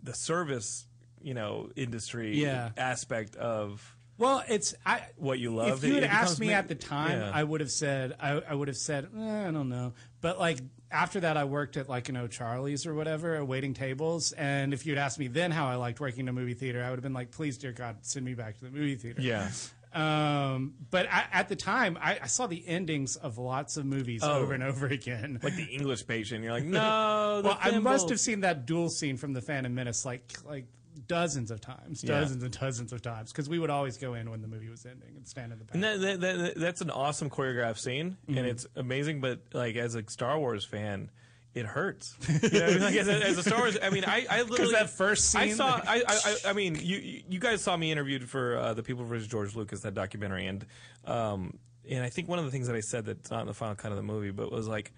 [0.04, 0.88] the service,
[1.22, 2.72] you know, industry Yeah.
[2.76, 5.84] aspect of well it's I what you love.
[5.84, 7.32] if you had asked me ma- at the time yeah.
[7.34, 10.60] I would have said I I would have said eh, I don't know but like
[10.92, 14.86] after that I worked at like you know Charlie's or whatever waiting tables and if
[14.86, 17.04] you'd asked me then how I liked working in a movie theater I would have
[17.04, 19.50] been like please dear God send me back to the movie theater Yeah.
[19.94, 24.22] Um, but I, at the time, I, I saw the endings of lots of movies
[24.24, 24.40] Oh.
[24.40, 25.38] over and over again.
[25.44, 27.42] like the English patient, you're like, no.
[27.42, 30.66] the well, I must have seen that duel scene from the Phantom Menace like like
[31.12, 32.20] dozens of times, Yeah.
[32.20, 34.86] dozens and dozens of times, because we would always go in when the movie was
[34.86, 35.76] ending and stand in the back.
[35.76, 38.38] And that, that, that, that's an awesome choreographed scene, Mhm.
[38.38, 39.22] and it's amazing.
[39.22, 41.10] But like as a Star Wars fan,
[41.54, 42.16] it hurts.
[42.44, 42.82] You know, I mean?
[42.82, 45.48] like as a, as a Star Wars, I mean, I, I literally that first I
[45.48, 45.82] scene- saw.
[45.86, 49.04] I, I, I, I mean, you you guys saw me interviewed for uh, the People
[49.04, 50.66] versus George Lucas that documentary, and
[51.06, 51.58] um,
[51.90, 53.76] and I think one of the things that I said that's not in the final
[53.76, 54.94] cut of the movie, but was like,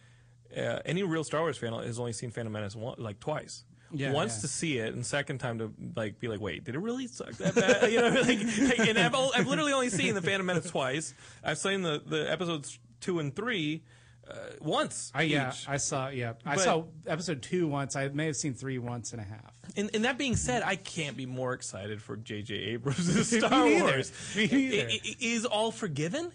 [0.55, 3.63] uh, any real Star Wars fan has only seen Phantom Menace one, like twice.
[3.93, 4.41] Yeah, Once yeah.
[4.41, 7.31] to see it, and second time to like be like, wait, did it really suck
[7.33, 7.91] that bad?
[7.91, 11.13] you know, like, like and I've, I've literally only seen the Phantom Menace twice.
[11.43, 13.83] I've seen the the episodes two and three
[14.29, 15.11] uh, once.
[15.13, 15.67] I yeah, each.
[15.69, 17.95] I saw yeah, I But- saw episode two once.
[17.95, 19.53] I may have seen three once and a half.
[19.75, 22.53] And, and that being said, I can't be more excited for J.J.
[22.53, 23.83] Abrams' Me Star neither.
[23.83, 24.11] Wars.
[24.35, 24.87] Me neither.
[24.89, 26.31] I- I- Is all forgiven?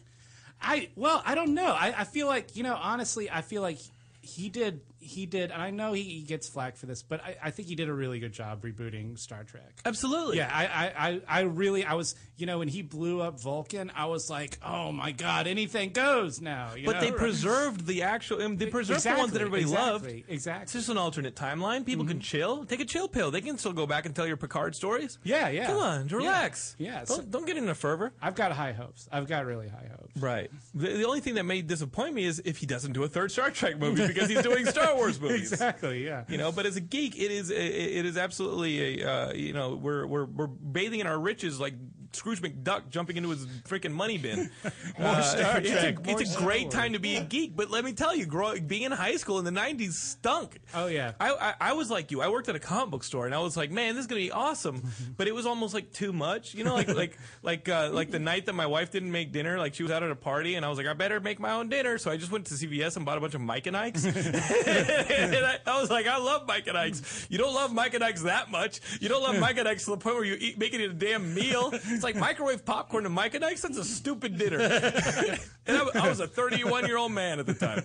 [0.61, 1.73] I well, I don't know.
[1.73, 3.79] I, I feel like you know, honestly, I feel like
[4.21, 7.37] he did he did, and I know he, he gets flack for this, but I,
[7.45, 9.81] I think he did a really good job rebooting Star Trek.
[9.85, 10.39] Absolutely.
[10.39, 14.07] Yeah, I, I, I, really, I was, you know, when he blew up Vulcan, I
[14.07, 16.75] was like, oh my god, anything goes now.
[16.75, 17.01] you But know?
[17.01, 18.43] they preserved the actual.
[18.43, 20.05] I mean, they preserved the ones that Exactly, everybody loved.
[20.07, 20.63] exactly, Exactly.
[20.65, 21.85] It's just an alternate timeline.
[21.87, 22.23] People can mm-hmm.
[22.23, 22.65] chill.
[22.65, 23.31] Take a chill pill.
[23.31, 25.19] They can still go back and tell your Picard stories.
[25.25, 25.67] Yeah, yeah.
[25.67, 26.17] Come on, Yeah.
[26.17, 26.77] relax.
[26.79, 28.13] Yeah, so- Don't, don't get into fervor.
[28.21, 29.09] I've got high hopes.
[29.13, 30.17] I've got really high hopes.
[30.21, 30.51] Right.
[30.75, 33.31] The, the only thing that may disappoint me is if he doesn't do a third
[33.33, 35.53] Star Trek movie because he's doing Star Wars movies.
[35.53, 36.05] Exactly.
[36.05, 36.25] Yeah.
[36.29, 39.53] You know, but as a geek, it is it, it is absolutely a uh, you
[39.53, 41.75] know we're we're we're bathing in our riches like
[42.13, 44.51] Scrooge McDuck jumping into his freaking money bin.
[44.99, 46.75] More Star it's a, more it's a great Wars.
[46.75, 49.39] time to be a geek, but let me tell you, grow, being in high school
[49.39, 50.59] in the '90s stunk.
[50.75, 51.13] Oh yeah.
[51.21, 52.21] I, I I was like you.
[52.21, 54.21] I worked at a comic book store, and I was like, man, this is gonna
[54.21, 54.83] be awesome.
[55.17, 56.55] But it was almost like too much.
[56.55, 59.59] You know, like like like uh, like the night that my wife didn't make dinner,
[59.59, 61.53] like she was out at a party, and I was like, I better make my
[61.53, 61.99] own dinner.
[61.99, 64.05] So I just went to CVS and bought a bunch of Mike and Ike's.
[64.05, 67.27] and I, I was like, I love Mike and Ike's.
[67.31, 68.81] You don't love Mike and Ike's that much.
[69.01, 70.95] You don't love Mike and Ike's to the point where you eat making it a
[70.95, 71.73] damn meal.
[71.99, 73.63] It's like microwave popcorn to Mike and Ike's.
[73.63, 74.59] That's a stupid dinner.
[75.67, 77.83] and I, I was a 31 year old man at the time.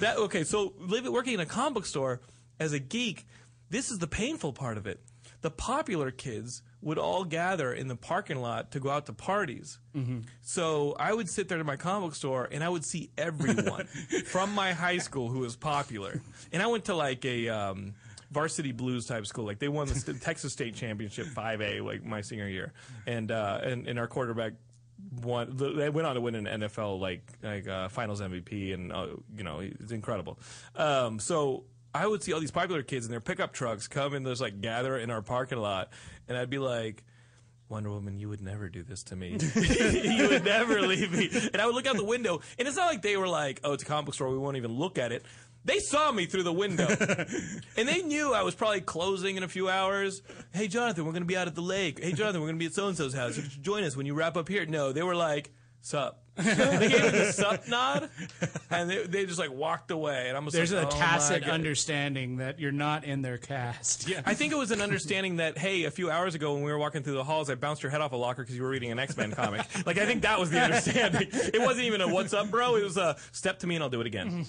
[0.00, 0.44] That okay.
[0.44, 2.20] So living working in a comic book store
[2.58, 3.26] as a geek
[3.70, 5.00] this is the painful part of it.
[5.42, 9.78] The popular kids would all gather in the parking lot to go out to parties.
[9.96, 10.24] Mhm.
[10.42, 13.86] So I would sit there in my comic book store and I would see everyone
[14.26, 16.20] from my high school who was popular.
[16.52, 17.94] And I went to like a um,
[18.30, 19.44] varsity blues type school.
[19.44, 22.72] Like they won the Texas State Championship 5A like my senior year.
[23.06, 24.52] And uh, and, and our quarterback
[25.22, 25.56] won.
[25.56, 29.44] They went on to win an NFL like like uh, Finals MVP, and uh, you
[29.44, 30.38] know it's incredible.
[30.76, 31.64] Um, so
[31.94, 34.60] I would see all these popular kids in their pickup trucks come and just like
[34.60, 35.90] gather in our parking lot,
[36.28, 37.04] and I'd be like.
[37.68, 39.38] Wonder Woman, you would never do this to me.
[39.54, 41.30] you would never leave me.
[41.52, 43.74] And I would look out the window, and it's not like they were like, "Oh,
[43.74, 44.28] it's a comic store.
[44.28, 45.24] We won't even look at it."
[45.64, 46.86] They saw me through the window,
[47.76, 50.22] and they knew I was probably closing in a few hours.
[50.52, 52.02] Hey, Jonathan, we're going to be out at the lake.
[52.02, 53.36] Hey, Jonathan, we're going to be at so and so's house.
[53.36, 54.64] You should join us when you wrap up here.
[54.64, 55.50] No, they were like,
[55.82, 58.08] "Sup." they gave me the sup nod,
[58.70, 60.28] and they, they just like walked away.
[60.28, 63.36] And I'm just There's like, a "Oh, tacit God." understanding that you're not in their
[63.36, 64.08] caste.
[64.08, 64.22] Yeah.
[64.24, 66.78] I think it was an understanding that hey, a few hours ago when we were
[66.78, 68.90] walking through the halls, I bounced your head off a locker because you were reading
[68.90, 69.66] an X Men comic.
[69.84, 71.28] Like I think that was the understanding.
[71.30, 73.90] It wasn't even a "What's up, bro." It was a "Step to me and I'll
[73.90, 74.46] do it again."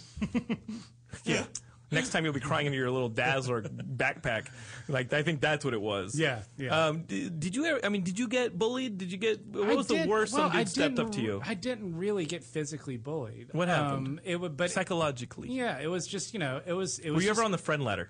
[1.23, 1.43] Yeah.
[1.93, 4.47] Next time you'll be crying into your little Dazzler backpack.
[4.87, 6.17] Like I think that's what it was.
[6.17, 6.87] Yeah, yeah.
[6.87, 7.81] Um, did, did you ever?
[7.83, 8.97] I mean, did you get bullied?
[8.97, 9.45] Did you get?
[9.45, 11.41] What I was the worst well, some I dude stepped up to you?
[11.45, 13.49] I didn't really get physically bullied.
[13.51, 14.07] What happened?
[14.07, 15.49] Um, it would, but psychologically.
[15.49, 16.97] Yeah, it was just you know, it was.
[16.99, 17.15] It was.
[17.17, 18.09] Were you just- ever on the friend ladder?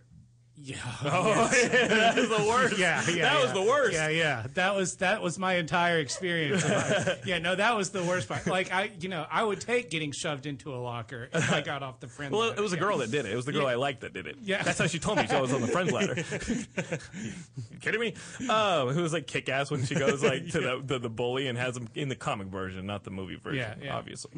[0.64, 0.78] Yeah.
[1.04, 2.78] Oh, yeah, that was the worst.
[2.78, 3.22] Yeah, yeah.
[3.34, 3.94] That was the worst.
[3.94, 4.46] Yeah, yeah.
[4.54, 6.64] That was that was my entire experience.
[7.26, 8.46] yeah, no, that was the worst part.
[8.46, 11.82] Like I, you know, I would take getting shoved into a locker if I got
[11.84, 12.32] off the friend.
[12.32, 12.60] Well, ladder.
[12.60, 12.82] it was a Yeah.
[12.82, 13.32] girl that did it.
[13.32, 13.70] It was the girl Yeah.
[13.70, 14.38] I liked that did it.
[14.42, 14.62] Yeah.
[14.64, 15.28] That's how she told me.
[15.28, 16.16] So I was on the friends ladder.
[16.18, 18.14] you kidding me?
[18.50, 21.48] Oh, it was like kick ass when she goes like to the, the the bully
[21.48, 23.60] and has him in the comic version, not the movie version.
[23.60, 23.96] Yeah, yeah.
[23.98, 24.32] obviously.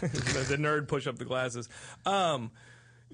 [0.00, 1.68] the, the nerd push up the glasses.
[2.04, 2.50] Um,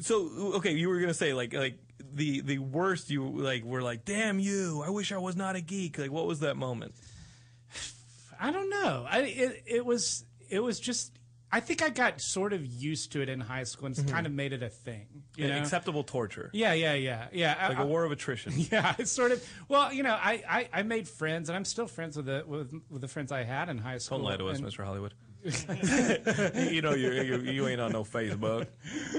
[0.00, 1.78] so okay, you were gonna say like like
[2.14, 3.10] the the worst.
[3.10, 4.82] You like were like, damn you!
[4.86, 5.98] I wish I was not a geek.
[5.98, 6.94] Like, what was that moment?
[8.40, 9.06] I don't know.
[9.08, 11.12] I it, it was it was just.
[11.52, 14.10] I think I got sort of used to it in high school and Mhm.
[14.10, 15.06] kind of made it a thing.
[15.36, 15.58] You know?
[15.58, 16.50] acceptable torture.
[16.52, 17.68] Yeah, yeah, yeah, yeah.
[17.68, 18.52] Like a I- war of attrition.
[18.72, 19.40] Yeah, it's sort of.
[19.68, 22.72] Well, you know, I, I, I made friends, and I'm still friends with the with,
[22.90, 24.18] with the friends I had in high school.
[24.18, 24.84] Don't lie to us, and- Mr.
[24.84, 25.14] Hollywood.
[26.70, 28.66] you know you, you you ain't on no Facebook.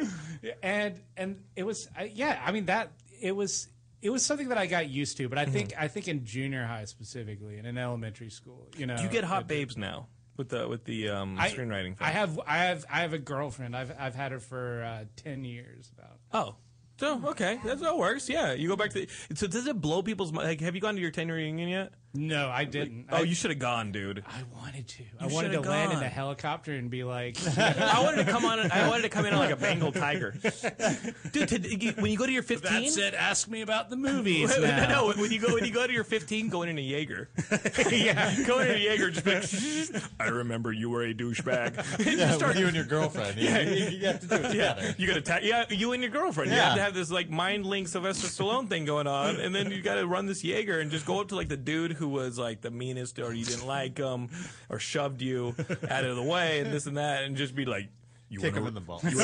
[0.63, 3.67] and and it was I, yeah i mean that it was
[4.01, 6.65] it was something that i got used to but i think i think in junior
[6.65, 10.07] high specifically and in elementary school you know Do you get hot it- babes now
[10.38, 11.97] with the with the um, I- screenwriting?
[11.97, 12.07] Thing?
[12.07, 15.45] i have i have i have a girlfriend i've i've had her for uh, 10
[15.45, 16.55] years about Oh,
[16.97, 18.30] so okay, that's that works.
[18.30, 19.05] Yeah, you go back to.
[19.36, 20.47] So does it blow people's mind?
[20.47, 21.93] Like, have you gone to your ten year reunion yet?
[22.16, 24.24] No i didn't Oh, I, you should have gone, dude.
[24.28, 25.03] I wanted to.
[25.20, 28.43] I wanted to should've land in a helicopter and be like, I wanted to come
[28.45, 28.59] on.
[28.72, 30.32] I wanted to come in on like a Bengal tiger,
[31.32, 31.47] dude.
[31.49, 33.13] To, when you go to your fifteen, That's it.
[33.13, 34.88] Ask me about the movies no, now.
[34.89, 37.30] no, when you go when you go to your fifteen, going in a Jaeger.
[37.91, 41.76] yeah, going in a Jaeger, just like, I remember you were a douchebag.
[42.05, 43.38] Yeah, just start- with you and your girlfriend.
[43.38, 44.82] You, you, you have to do it together.
[44.82, 46.49] Yeah, you got to ta- yeah, you and your girlfriend.
[46.51, 46.66] You Yeah.
[46.70, 49.82] have to have this like mind link Sylvester Stallone thing going on, and then you
[49.82, 52.37] got to run this Jaeger and just go up to like the dude who was
[52.37, 54.29] like the meanest, or you didn't like him,
[54.69, 55.55] or shoved you
[55.89, 57.89] out of the way, and this and that, and just be like.
[58.27, 59.03] You Kick wanna, him in the balls.
[59.03, 59.17] You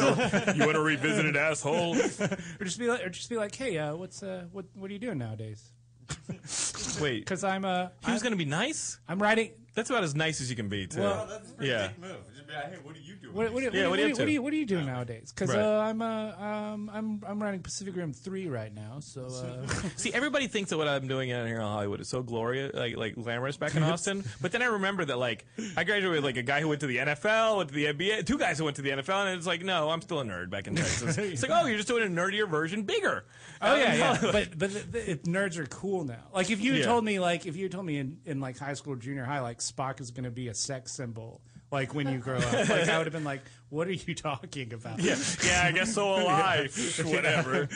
[0.63, 1.95] want to revisit it, asshole?
[2.59, 4.93] or just be like, or just be like, hey, uh, what's uh, what what are
[4.93, 5.71] you doing nowadays?
[7.01, 8.99] Wait, Because I'm uh, he was I'm- going to be nice.
[9.07, 9.51] I'm writing.
[9.73, 10.99] That's about as nice as you can be, too.
[10.99, 11.89] Well, that's a yeah.
[11.99, 12.17] Move.
[12.52, 13.34] Just be like, hey, what are you doing?
[13.34, 14.66] What, what, what, Yeah, what, what are you what, up do you what are you
[14.66, 15.32] doing nowadays?
[15.34, 15.60] Because Right.
[15.64, 18.99] uh, I'm uh, um, I'm I'm writing Pacific Rim three right now.
[18.99, 22.22] So uh, See, everybody thinks that what I'm doing out here in Hollywood is so
[22.24, 24.24] glorious, like like glamorous back in Austin.
[24.41, 25.45] but then I remember that like
[25.78, 28.26] I graduated with like a guy who went to the NFL, went to the NBA,
[28.26, 30.49] two guys who went to the NFL, and it's like, no, I'm still a nerd
[30.49, 31.18] back in Texas.
[31.18, 33.26] it's like, oh, you're just doing a nerdier version, bigger.
[33.62, 34.18] Oh Um, yeah, yeah.
[34.32, 36.28] but but the, the, it, nerds are cool now.
[36.34, 36.86] Like if you Yeah.
[36.86, 39.39] told me like if you told me in, in like high school or junior high
[39.41, 41.41] like Spock is going to be a sex symbol
[41.72, 44.74] like when you grow up, like I would have been like, what are you talking
[44.74, 44.99] about?
[45.01, 46.22] yeah, yeah, I guess so.
[46.22, 47.69] Alive, whatever.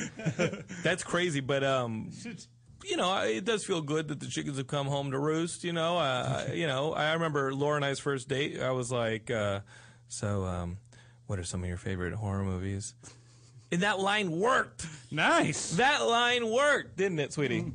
[0.83, 2.11] That's crazy, but um.
[2.83, 5.63] You know, it does feel good that the chickens have come home to roost.
[5.63, 6.93] You know, uh, you know.
[6.93, 8.61] I remember Laura and I's first date.
[8.61, 9.61] I was like, uh,
[10.07, 10.77] "So, um,
[11.25, 12.93] what are some of your favorite horror movies?"
[13.71, 14.85] And that line worked.
[15.09, 15.71] Nice.
[15.77, 17.71] That line worked, didn't it, sweetie?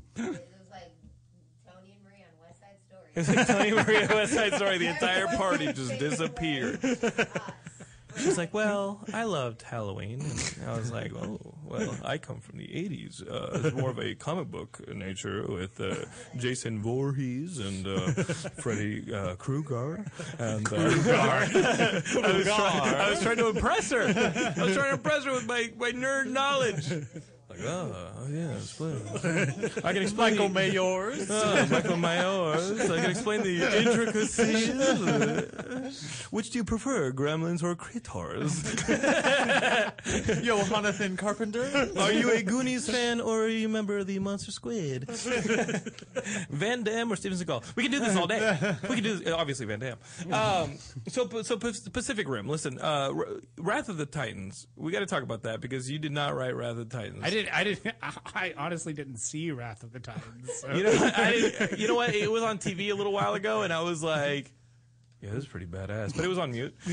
[3.15, 4.79] It's like Tony Maria West Side Story.
[4.79, 6.79] The entire party just disappeared.
[8.17, 10.21] She's like, well, I loved Halloween.
[10.21, 13.23] And I was like, oh, well, I come from the 80s.
[13.23, 15.95] Uh, it's more of a comic book nature with uh,
[16.37, 18.11] Jason Voorhees and uh,
[18.61, 20.05] Freddy uh, Krueger.
[20.39, 24.03] And, uh, I, was trying, I was trying to impress her.
[24.03, 26.89] I was trying to impress her with my, my nerd knowledge.
[27.51, 28.97] Like, oh, yeah, explain.
[29.85, 31.27] I can explain Michael the- Myers.
[31.31, 32.89] Oh, Michael Myers.
[32.91, 34.71] I can explain the intricacies.
[36.31, 38.63] Which do you prefer, gremlins or critters?
[40.45, 41.91] Yo, Jonathan Carpenter.
[41.99, 45.07] Are you a Goonies fan or are you a member of the Monster Squad?
[46.51, 47.65] Van Damme or Steven Seagal?
[47.75, 48.57] We can do this all day.
[48.89, 49.99] We can do this, obviously Van Damme.
[50.33, 50.79] Um,
[51.09, 52.49] so, so Pacific Rim.
[52.49, 53.13] Listen, uh,
[53.59, 54.69] Wrath of the Titans.
[54.77, 57.23] We got to talk about that because you did not write Wrath of the Titans.
[57.25, 57.40] I did.
[57.49, 57.95] I didn't.
[58.35, 60.51] I honestly didn't see Wrath of the Titans.
[60.61, 62.15] so- You know, I didn't, you know what?
[62.15, 64.53] It was on TV a little while ago, and I was like.
[65.23, 66.75] Yeah, this is pretty badass, but it was on mute.
[66.87, 66.91] I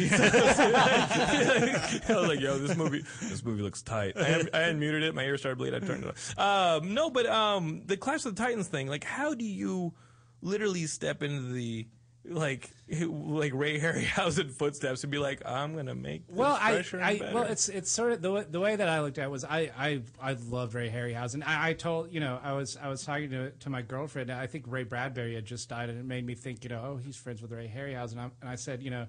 [2.10, 5.16] was like, "Yo, this movie, this movie looks tight." I, I unmuted it.
[5.16, 5.82] My ear started bleeding.
[5.82, 6.38] I turned it off.
[6.38, 8.88] Um, no, but um, the Clash of the Titans thing.
[8.88, 9.94] Like, how do you
[10.42, 11.88] literally step into the
[12.30, 12.70] like
[13.02, 17.32] like Ray Harryhausen footsteps and be like, "I'm gonna make this well, I, I better"?
[17.34, 19.44] well, it's it's sort of the way, the way that I looked at it was
[19.44, 21.44] I I I loved Ray Harryhausen.
[21.46, 24.32] I, I told you know I was I was talking to to my girlfriend.
[24.32, 26.98] I think Ray Bradbury had just died, and it made me think you know oh
[26.98, 28.32] he's friends with Ray Harryhausen.
[28.42, 29.08] And I said you know,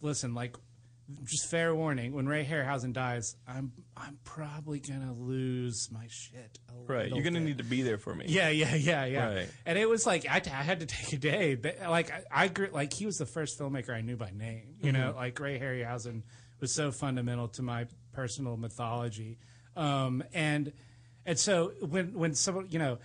[0.00, 0.56] listen like.
[1.24, 6.58] Just fair warning: when Ray Harryhausen dies, I'm I'm probably gonna lose my shit.
[6.70, 7.08] A right.
[7.10, 7.44] You're gonna bit.
[7.46, 8.24] need to be there for me.
[8.28, 9.34] Yeah, yeah, yeah, yeah.
[9.34, 9.48] Right.
[9.66, 12.48] And it was like I, I had to take a day, but like I, I
[12.48, 14.76] grew, like he was the first filmmaker I knew by name.
[14.80, 15.16] You know, Mhm.
[15.16, 16.22] like Ray Harryhausen
[16.60, 19.38] was so fundamental to my personal mythology,
[19.76, 20.72] um, and
[21.26, 22.98] and so when when someone you know.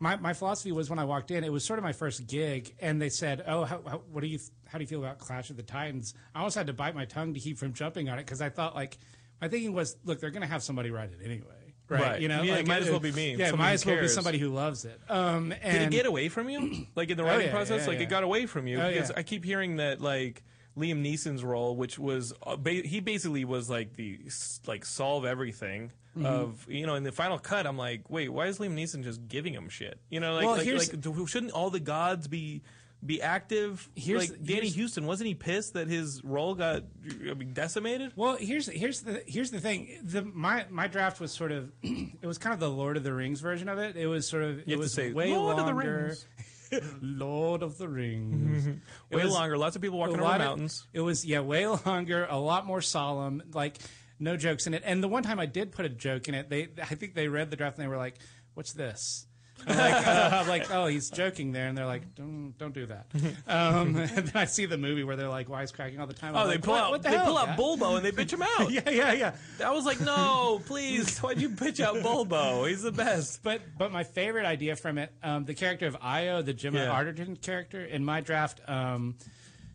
[0.00, 2.74] My, my philosophy was when I walked in, it was sort of my first gig,
[2.80, 4.40] and they said, "Oh, how, how, what do you
[4.72, 7.04] how do you feel about Clash of the Titans?" I almost had to bite my
[7.04, 8.98] tongue to keep from jumping on it because I thought like
[9.40, 12.00] my thinking was, look, they're going to have somebody write it anyway, right?
[12.00, 12.20] Right.
[12.20, 14.00] You know, Yeah, it like, might as well be me, Yeah, it might as well
[14.00, 15.00] be somebody who loves it.
[15.08, 16.86] Um, and Did it get away from you?
[16.94, 18.88] Like in the Oh, writing yeah, process, yeah, like it got away from you Oh,
[18.88, 19.10] because.
[19.10, 20.42] I keep hearing that like
[20.78, 24.20] Liam Neeson's role, which was uh, ba- he basically was like the
[24.66, 26.26] like solve everything Mhm.
[26.26, 27.66] of you know in the final cut.
[27.66, 29.98] I'm like, wait, why is Liam Neeson just giving him shit?
[30.10, 32.62] You know, like Well, like, like shouldn't all the gods be
[33.04, 33.88] be active?
[33.96, 36.84] Here's- like Danny here's- Huston wasn't he pissed that his role got
[37.28, 38.12] I mean, decimated?
[38.16, 39.98] Well, here's here's the here's the thing.
[40.04, 43.12] The my my draft was sort of it was kind of the Lord of the
[43.12, 43.96] Rings version of it.
[43.96, 46.04] It was sort of You it was say, way "Lord of the longer.
[46.06, 46.26] Rings."
[47.02, 48.66] Lord of the Rings.
[49.10, 49.58] It Way was longer.
[49.58, 50.86] Lots of people walking a over lot of- mountains.
[50.94, 53.42] it was yeah, way longer, a lot more solemn.
[53.52, 53.76] Like
[54.18, 54.82] no jokes in it.
[54.86, 57.28] And the one time I did put a joke in it, they I think they
[57.28, 58.16] read the draft and they were like,
[58.54, 59.26] "What's this?"
[59.66, 62.86] I'm like, uh, I'm like, oh, he's joking there, and they're like, don't, don't do
[62.86, 63.06] that.
[63.46, 66.34] Um, and then I see the movie where they're like wisecracking all the time.
[66.34, 67.48] Oh, I'm they like, pull what, out what the they hell, pull out?
[67.58, 68.70] Bubo and they bitch him out.
[68.70, 69.34] yeah, yeah, yeah.
[69.64, 72.68] I was like, no, please, why'd you bitch out Bubo?
[72.68, 73.42] He's the best.
[73.42, 76.88] But but my favorite idea from it, um, the character of Io, the Gemma Yeah.
[77.02, 79.16] Arterton character in my draft, um,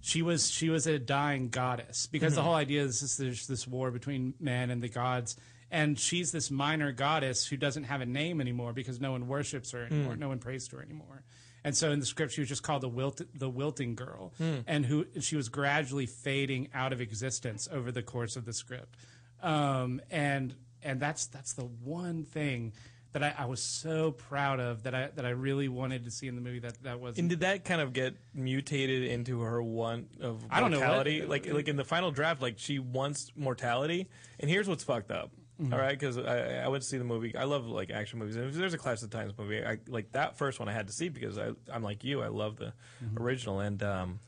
[0.01, 2.45] she was she was a dying goddess because the Mhm.
[2.45, 5.35] whole idea is this there's this war between man and the gods.
[5.70, 9.72] And she's this minor goddess who doesn't have a name anymore because no one worships
[9.72, 10.13] her anymore.
[10.15, 10.20] Mm.
[10.20, 11.24] No one prays to her anymore.
[11.63, 14.63] And so in the script, she was just called the wilt, the wilting girl, Mm.
[14.68, 18.95] and who she was gradually fading out of existence over the course of the script.
[19.41, 22.72] Um, and and that's that's the one thing
[23.13, 26.28] that I, I was so proud of that I that I really wanted to see
[26.28, 29.61] in the movie that that was And did that kind of get mutated into her
[29.61, 31.22] want of I don't know what- mortality?
[31.24, 34.07] like, like in the final draft, like she wants mortality.
[34.39, 35.32] And here's what's fucked up.
[35.62, 35.74] Mhm.
[35.74, 37.36] all right, because I, I went to see the movie.
[37.36, 38.36] I love like action movies.
[38.36, 40.70] And if there's a Clash of the Titans movie, I like that first one.
[40.70, 42.22] I had to see because I, I'm like you.
[42.22, 43.20] I love the Mhm.
[43.20, 43.60] original.
[43.60, 44.20] And um,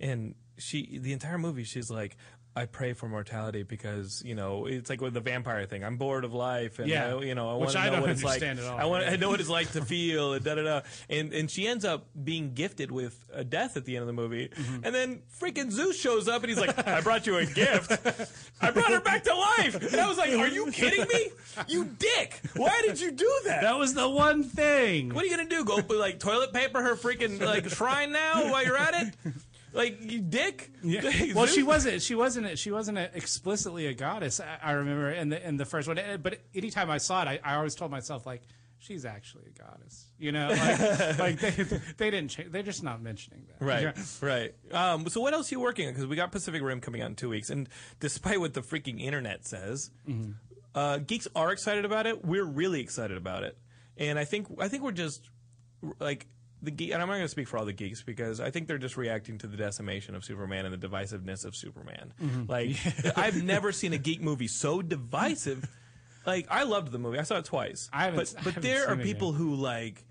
[0.00, 2.16] and she the entire movie, she's like.
[2.58, 5.84] I pray for mortality because you know it's like with the vampire thing.
[5.84, 7.14] I'm bored of life, and Yeah.
[7.16, 8.42] I, you know I want to know what it's like.
[8.42, 8.78] understand at all.
[8.78, 9.04] I want.
[9.04, 10.80] I know what it's like to feel, and da da da.
[11.08, 14.12] And and she ends up being gifted with a death at the end of the
[14.12, 14.84] movie, Mm-hmm.
[14.84, 17.92] and then freaking Zeus shows up, and he's like, "I brought you a gift.
[18.60, 21.28] I brought her back to life." And I was like, "Are you kidding me?
[21.68, 22.40] You dick!
[22.56, 25.14] Why did you do that?" That was the one thing.
[25.14, 25.64] What are you gonna do?
[25.64, 29.14] Go like toilet paper her freaking like shrine now while you're at it?
[29.72, 30.70] Like you dick.
[31.34, 32.02] well, she wasn't.
[32.02, 32.58] She wasn't.
[32.58, 34.40] She wasn't a, explicitly a goddess.
[34.40, 35.98] I, I remember in the in the first one.
[36.22, 38.42] But anytime I saw it, I, I always told myself like,
[38.78, 40.06] she's actually a goddess.
[40.18, 41.50] You know, like, like they
[41.98, 42.28] they didn't.
[42.28, 43.64] Change, they're just not mentioning that.
[43.64, 43.92] Right, Yeah.
[44.20, 44.54] right.
[44.72, 45.92] Um, so what else are you working on?
[45.92, 47.68] Because we got Pacific Rim coming out in two weeks, and
[48.00, 50.34] despite what the freaking internet says, Mhm.
[50.74, 52.24] uh, geeks are excited about it.
[52.24, 53.56] We're really excited about it,
[53.96, 55.28] and I think I think we're just
[56.00, 56.26] like
[56.62, 56.92] the geek.
[56.92, 58.96] And I'm not going to speak for all the geeks because I think they're just
[58.96, 62.12] reacting to the decimation of Superman and the divisiveness of Superman.
[62.22, 62.48] Mhm.
[62.48, 62.76] Like
[63.18, 65.68] I've never seen a geek movie so divisive.
[66.26, 67.18] Like I loved the movie.
[67.18, 67.88] I saw it twice.
[67.92, 70.04] I haven't- but I but haven't there are people who like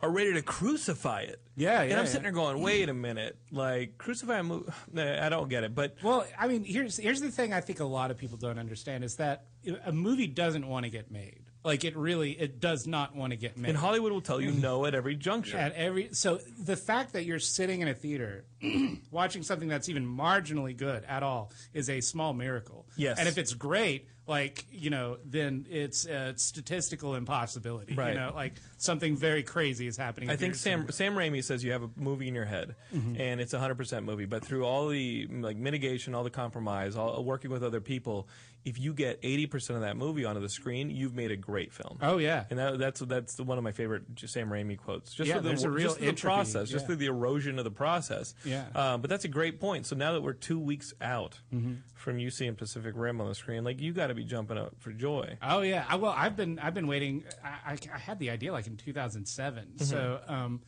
[0.00, 1.40] are ready to crucify it.
[1.54, 2.04] Yeah, And I'm yeah.
[2.06, 4.68] sitting there going, wait a minute, like crucify a movie.
[4.98, 7.52] I don't get it, but Well, I mean, here's here's the thing.
[7.52, 9.44] I think a lot of people don't understand is that
[9.84, 11.41] a movie doesn't want to get made.
[11.64, 13.68] Like it really, it does not want to get made.
[13.68, 15.56] And Hollywood will tell you no at every juncture.
[15.56, 18.44] At every so the fact that you're sitting in a theater
[19.10, 22.86] watching something that's even marginally good at all is a small miracle.
[22.96, 23.18] Yes.
[23.18, 27.94] And if it's great, like you know, then it's a statistical impossibility.
[27.94, 28.14] Right.
[28.14, 30.30] You know, like something very crazy is happening.
[30.30, 30.54] I think.
[30.54, 33.18] Sam Sam Raimi says you have a movie in your head, Mhm.
[33.18, 34.24] and it's a hundred percent movie.
[34.26, 38.28] But through all the like mitigation, all the compromise, all working with other people,
[38.64, 41.72] if you get eighty percent of that movie onto the screen, you've made a great
[41.72, 41.98] film.
[42.00, 42.44] Oh, yeah.
[42.50, 45.12] and that, that's that's one of my favorite Sam Raimi quotes.
[45.12, 47.70] Just Yeah, the, there's a real just the process, just through the erosion of the
[47.70, 48.34] process.
[48.44, 48.64] Yeah.
[48.74, 49.86] Um, but that's a great point.
[49.86, 51.78] So now that we're two weeks out Mhm.
[51.94, 54.76] from you seeing Pacific Rim on the screen, like you got to be jumping up
[54.78, 55.38] for joy.
[55.42, 55.84] Oh yeah.
[55.88, 57.24] I, well, I've been I've been waiting.
[57.44, 59.64] I, I, I had the idea like in 2007.
[59.64, 59.84] Mm-hmm.
[59.84, 60.60] So um,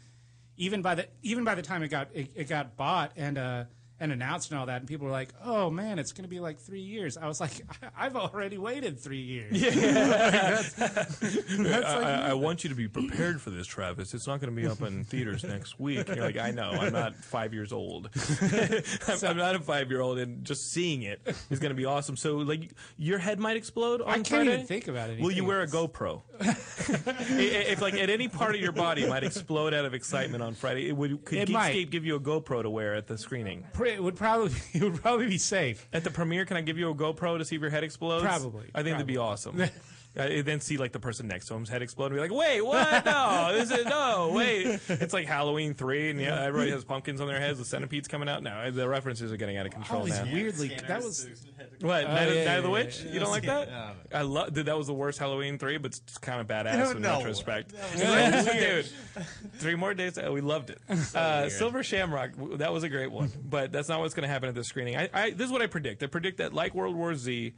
[0.56, 3.64] even by the even by the time it got it, it got bought and uh,
[4.00, 6.40] and announced and all that, and people were like, "Oh man, it's going to be
[6.40, 7.52] like three years." I was like,
[7.98, 12.88] "I've already waited three years." That's- that's I, like- I, I want you to be
[12.88, 14.14] prepared for this, Travis.
[14.14, 16.08] It's not going to be up in theaters next week.
[16.08, 16.70] And you're like, I know.
[16.70, 18.10] I'm not five years old.
[19.08, 21.20] I'm, I'm not a five year old, and just seeing it
[21.50, 22.16] is going to be awesome.
[22.16, 24.54] So, like, your head might explode on I can't Friday?
[24.54, 25.20] even think about it.
[25.20, 26.22] Will you anything wear a GoPro?
[26.40, 30.88] If, like, at any part of your body might explode out of excitement on Friday,
[30.88, 31.90] it would could It Geekscape might.
[31.90, 33.64] give you a GoPro to wear at the screening?
[33.86, 35.86] It would probably it would probably be safe.
[35.92, 38.24] At the premiere, can I give you a GoPro to see if your head explodes?
[38.24, 39.62] Probably, I think that'd be awesome.
[40.16, 42.60] I then see like the person next to him's head explode and be like, "Wait,
[42.60, 43.04] what?
[43.04, 47.26] No, this is no, wait." It's like Halloween three, and yeah, everybody has pumpkins on
[47.26, 47.58] their heads.
[47.58, 48.42] The centipede's coming out.
[48.42, 50.24] No, the references are getting out of control Always now.
[50.32, 51.28] weirdly that was
[51.80, 52.04] What?
[52.04, 53.02] Oh, Night, of, yeah, Night of the Witch?
[53.04, 53.12] yeah.
[53.12, 53.68] You don't like that?
[53.68, 53.90] Yeah.
[54.12, 54.52] I love.
[54.54, 57.18] Dude, that was the worst Halloween three, but it's kind of badass in no.
[57.18, 57.72] retrospect.
[57.96, 58.44] That
[59.14, 59.24] Dude,
[59.58, 60.16] three more days.
[60.18, 60.80] uh, We loved it.
[61.14, 62.30] Uh, Silver Shamrock.
[62.58, 64.96] That was a great one, but that's not what's going to happen at this screening.
[64.96, 66.02] I, I, this is what I predict.
[66.02, 67.52] I predict that, like World War Z,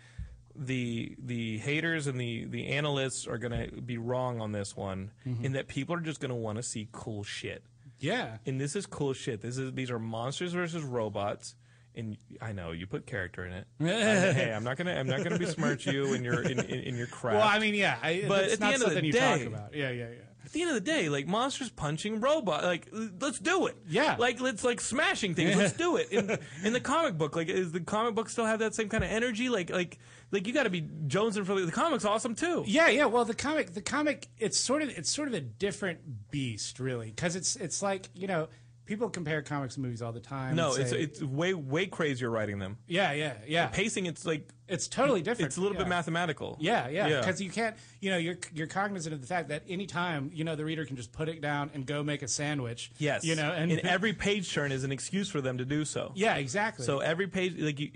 [0.59, 5.11] the the haters and the the analysts are going to be wrong on this one,
[5.27, 5.45] Mhm.
[5.45, 7.63] in that people are just going to want to see cool shit.
[7.99, 8.39] Yeah.
[8.47, 9.41] And this is cool shit.
[9.41, 11.55] This is these are monsters versus robots.
[11.95, 13.67] And I know you put character in it.
[13.81, 17.07] Hey, I'm not gonna I'm not gonna besmirch you in your in, in, in your
[17.07, 17.39] craft.
[17.39, 19.13] Well, I mean, yeah, I, but it's at not the end of something the you
[19.15, 19.75] day, talk about.
[19.75, 20.45] Yeah, yeah, yeah.
[20.45, 22.89] at the end of the day, like monsters punching robot, like
[23.19, 23.79] let's do it.
[23.89, 24.17] Yeah.
[24.19, 25.57] like let's like smashing things.
[25.57, 26.13] Let's do it.
[26.13, 29.03] In, in the comic book, like is the comic book still have that same kind
[29.03, 29.49] of energy?
[29.49, 29.99] Like like
[30.37, 32.05] like you got to be jonesing for the, the comics.
[32.05, 32.63] Awesome too.
[32.67, 33.07] Yeah, yeah.
[33.07, 37.07] Well, the comic, the comic, it's sort of, it's sort of a different beast, really,
[37.11, 38.49] because it's, it's like you know,
[38.85, 40.55] people compare comics and movies all the time.
[40.57, 42.77] No, and it's it's way way crazier writing them.
[42.87, 43.67] yeah, yeah, yeah.
[43.69, 45.47] The pacing, it's like It's totally different.
[45.49, 46.57] It's a little bit mathematical.
[46.61, 47.21] Yeah, yeah, Yeah.
[47.21, 50.45] because you can't, you know, you're you're cognizant of the fact that any time, you
[50.45, 52.91] know, the reader can just put it down and go make a sandwich.
[52.99, 53.25] Yes.
[53.25, 56.13] you know, and, and every page turn is an excuse for them to do so.
[56.15, 56.85] Yeah, exactly.
[56.85, 57.91] So every page, like you,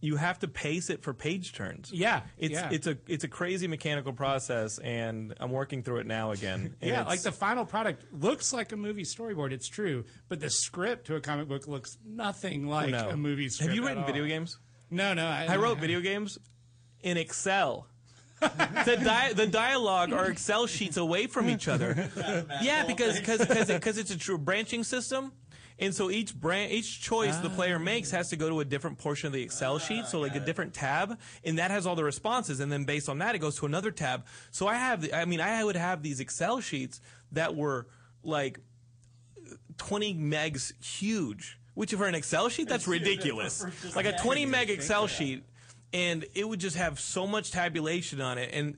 [0.00, 1.90] you have to pace it for page turns.
[1.92, 2.68] Yeah, It's yeah.
[2.70, 6.76] it's a it's a crazy mechanical process, and I'm working through it now again.
[6.82, 9.52] Yeah, like the final product looks like a movie storyboard.
[9.52, 13.08] It's true, but the script to a comic book looks nothing oh, like no.
[13.08, 13.68] a movie script.
[13.68, 14.06] Have you at witten all.
[14.06, 14.58] video games?
[14.90, 15.26] No, no.
[15.26, 16.38] I, I wrote video games
[17.00, 17.88] in Excel.
[18.40, 22.10] the, di- the dialogue are Excel sheets away from each other.
[22.62, 25.32] yeah, because because because it's a true branching system.
[25.78, 28.98] And so each brand, each choice the player makes has to go to a different
[28.98, 32.04] portion of the Excel sheet, so like a different tab, and that has all the
[32.04, 34.24] responses, and then based on that, it goes to another tab.
[34.50, 37.00] So I have, the, I mean, I would have these Excel sheets
[37.32, 37.88] that were
[38.22, 38.60] like
[39.76, 43.64] 20 megs huge, which for an Excel sheet, that's ridiculous.
[43.94, 45.44] Like a 20 meg Excel sheet,
[45.92, 48.76] and it would just have so much tabulation on it, and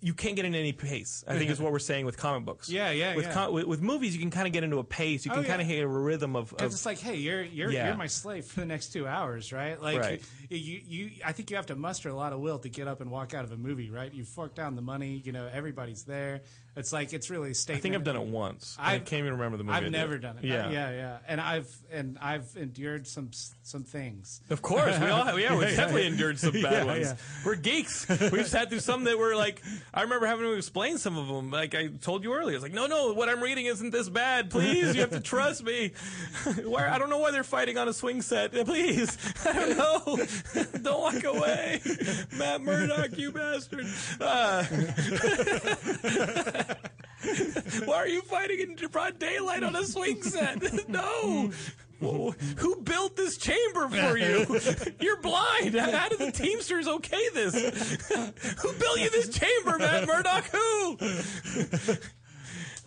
[0.00, 1.24] you can't get in any pace.
[1.26, 2.68] I think is what we're saying with comic books.
[2.68, 3.32] Yeah, yeah, With, yeah.
[3.32, 5.24] com- with, with movies, you can kind of get into a pace.
[5.24, 5.76] You Oh, can kind of yeah.
[5.76, 6.50] hit a rhythm of.
[6.50, 7.86] Because of it's like, hey, you're you're Yeah.
[7.86, 9.80] you're my slave for the next two hours, right?
[9.80, 10.22] Like, Right.
[10.50, 13.00] you you I think you have to muster a lot of will to get up
[13.00, 14.12] and walk out of a movie, right?
[14.12, 16.42] You fork down the money, you know, everybody's there.
[16.78, 17.82] It's like it's really a I statement.
[17.82, 18.76] think I've done it once.
[18.78, 19.74] I I've- can't even remember the movie.
[19.74, 19.92] I I've did.
[19.92, 20.44] never done it.
[20.44, 21.18] Yeah, yeah, yeah.
[21.26, 23.30] And I've and I've endured some
[23.62, 24.40] some things.
[24.48, 26.08] Of course, we all have, yeah, we Yeah, definitely yeah.
[26.08, 27.06] endured some bad Yeah, ones.
[27.08, 27.16] yeah.
[27.44, 28.06] We're geeks.
[28.32, 29.60] We've sat through some that were like,
[29.92, 31.50] I remember having to explain some of them.
[31.50, 34.48] Like I told you earlier, it's like, no, no, what I'm reading isn't this bad.
[34.50, 35.92] Please, you have to trust me.
[36.64, 38.52] why, I don't know why they're fighting on a swing set.
[38.66, 40.26] Please, I don't know.
[40.82, 41.80] don't walk away,
[42.36, 43.86] Matt Murdock, you bastard.
[44.20, 44.62] Uh,
[47.84, 50.88] why are you fighting in broad daylight on a swing set?
[50.88, 51.50] no.
[52.00, 54.60] Whoa, Who built this chamber for you?
[55.00, 55.74] You're blind.
[55.74, 57.54] How did the Teamsters okay this?
[58.62, 60.44] Who built you this chamber, Matt Murdock?
[60.44, 60.96] Who?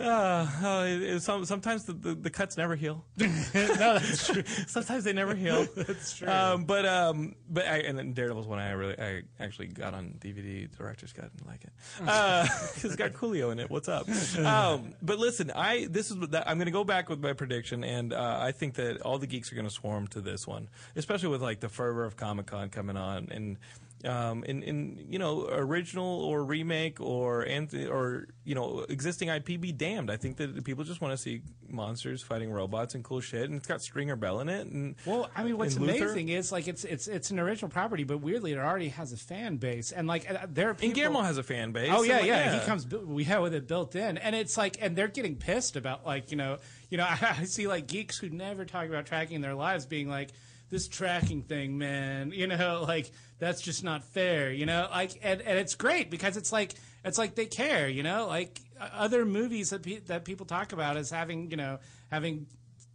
[0.03, 3.05] Uh, oh, it, it, some, sometimes the, the, the cuts never heal.
[3.17, 4.43] no, that's true.
[4.67, 5.67] sometimes they never heal.
[5.75, 6.27] That's true.
[6.27, 10.15] Um, but um, but I, and then Daredevil's one I really I actually got on
[10.19, 10.69] DVD.
[10.75, 13.69] Director's cut and like it because it's got Coolio in it.
[13.69, 14.07] What's up?
[14.37, 17.83] Um, but listen, I this is that, I'm going to go back with my prediction,
[17.83, 20.69] and uh, I think that all the geeks are going to swarm to this one,
[20.95, 23.57] especially with like the fervor of Comic Con coming on and.
[24.05, 29.59] Um, in, in you know original or remake or anth- or you know existing IP
[29.59, 30.09] be damned.
[30.09, 33.55] I think that people just want to see monsters fighting robots and cool shit, and
[33.55, 34.67] it's got Stringer Bell in it.
[34.67, 38.19] And Well, I mean, what's amazing is like it's it's it's an original property, but
[38.19, 40.87] weirdly, it already has a fan base, and like uh, there are people.
[40.87, 41.91] And Guillermo has a fan base.
[41.93, 42.87] Oh yeah, like, yeah, He comes.
[42.87, 46.31] We have with it built in, and it's like, and they're getting pissed about like
[46.31, 46.57] you know,
[46.89, 47.07] you know.
[47.21, 50.29] I, see like geeks who never talk about tracking in their lives being like,
[50.69, 52.31] this tracking thing, man.
[52.41, 53.11] You know, like
[53.41, 54.51] that's just not fair.
[54.51, 56.73] You know, like and, and it's great because it's like
[57.03, 57.89] it's like they care.
[57.89, 61.79] You know, like other movies that pe- that people talk about as having you know
[62.09, 62.45] having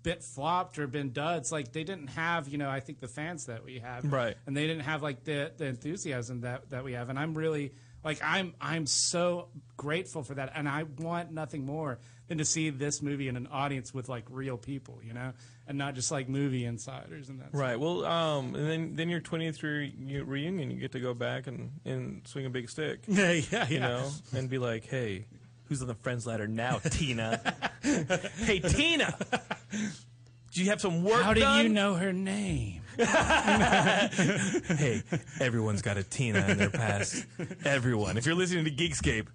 [0.02, 3.46] been flopped or been duds like they didn't have you know i think the fans
[3.46, 4.36] that we have Right.
[4.46, 7.72] and they didn't have like the the enthusiasm that that we have and i'm really
[8.04, 12.70] like i'm i'm so grateful for that and i want nothing more than to see
[12.70, 15.32] this movie in an audience with like real people you know
[15.68, 17.78] and not just like movie insiders and that Right.
[17.78, 21.72] Well, um, and then then your 20th re- reunion, you get to go back and,
[21.84, 23.00] and swing a big stick.
[23.08, 23.88] Yeah, yeah, You yeah.
[23.88, 25.26] know, and be like, hey,
[25.64, 27.40] who's on the friends ladder now, Tina?
[27.82, 29.16] hey, Tina,
[30.52, 31.62] do you have some work how did done?
[31.64, 35.02] you know her name hey,
[35.40, 37.26] everyone's got a Tina in their past.
[37.64, 38.16] Everyone.
[38.16, 39.26] If you're listening to Geekscape,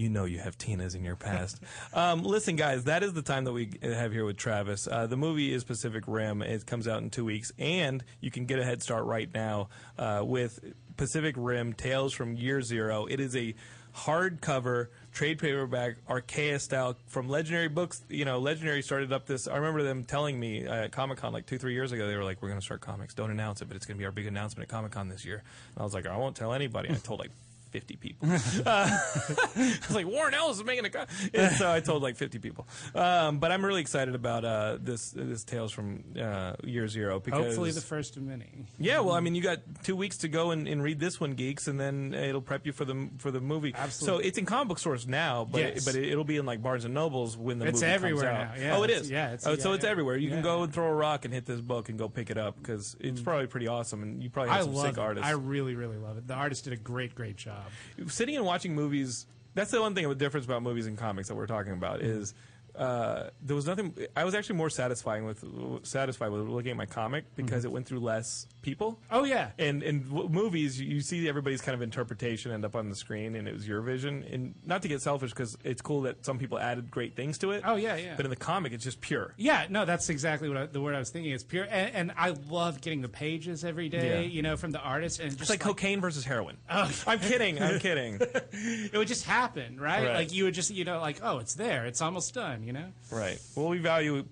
[0.00, 1.60] you know you have Tinas in your past.
[1.92, 4.86] Um, listen, guys, that is the time that we have here with Travis.
[4.86, 6.40] Uh, the movie is Pacific Rim.
[6.40, 9.68] It comes out in two weeks, and you can get a head start right now
[9.98, 10.60] uh, with
[10.96, 13.06] Pacific Rim Tales from Year Zero.
[13.06, 13.54] It is a
[13.94, 19.56] hardcover trade paperback archaea style from legendary books you know legendary started up this i
[19.56, 22.40] remember them telling me uh, at comic-con like two three years ago they were like
[22.40, 24.26] we're going to start comics don't announce it but it's going to be our big
[24.26, 25.42] announcement at comic-con this year
[25.74, 27.32] and i was like i won't tell anybody and i told like
[27.70, 28.28] 50 people.
[28.66, 28.88] Uh,
[29.56, 30.90] I was like, Warren Ellis is making a.
[30.90, 31.04] Co-.
[31.32, 32.66] And so I told like 50 people.
[32.94, 37.44] Um, but I'm really excited about uh, this this Tales from uh, Year Zero because
[37.44, 40.50] hopefully the first of many yeah, well, I mean, you got two weeks to go
[40.50, 43.40] and, and read this one, geeks, and then it'll prep you for the for the
[43.40, 43.72] movie.
[43.76, 44.22] Absolutely.
[44.24, 45.84] So it's in comic book stores now, but Yes.
[45.84, 48.38] but it, will be in like Barnes and Nobles when the It's movie everywhere comes
[48.50, 48.56] out.
[48.58, 50.16] now, yeah, oh, it's- yeah, it's- oh, so yeah, it's everywhere.
[50.16, 52.36] You can go and throw a rock and hit this book and go pick it
[52.38, 55.00] up because it's probably pretty awesome, and you probably have I some love sick it.
[55.00, 55.28] artists.
[55.28, 56.26] I really, really love it.
[56.26, 57.59] The artist did a great, great job.
[58.08, 61.34] Sitting and watching movies that's the one thing a difference about movies and comics that
[61.34, 62.34] we're talking about is
[62.76, 65.44] uh, there was nothing i was actually more satisfying with
[65.82, 69.82] satisfied with looking at my comic because it went through less people Oh yeah, and
[69.82, 73.48] in w- movies, you see everybody's kind of interpretation end up on the screen, and
[73.48, 74.24] it was your vision.
[74.30, 77.50] And not to get selfish, because it's cool that some people added great things to
[77.52, 77.62] it.
[77.64, 78.14] Oh, yeah, yeah.
[78.16, 79.34] But in the comic, it's just pure.
[79.36, 81.32] Yeah, no, that's exactly what I, the word I was thinking.
[81.32, 84.22] It's pure, and, and I love getting the pages every day.
[84.22, 84.28] Yeah.
[84.28, 86.56] You know, from the artist, and just It's like, cocaine versus heroin.
[86.70, 86.90] Oh.
[87.06, 87.60] I'm kidding.
[87.60, 88.18] I'm kidding.
[88.52, 90.04] it would just happen, right?
[90.06, 90.14] Right.
[90.14, 92.59] Like you would just, you know, like oh, it's there, it's almost done.
[92.64, 92.86] You know.
[93.10, 93.38] Right.
[93.56, 94.24] Well, we value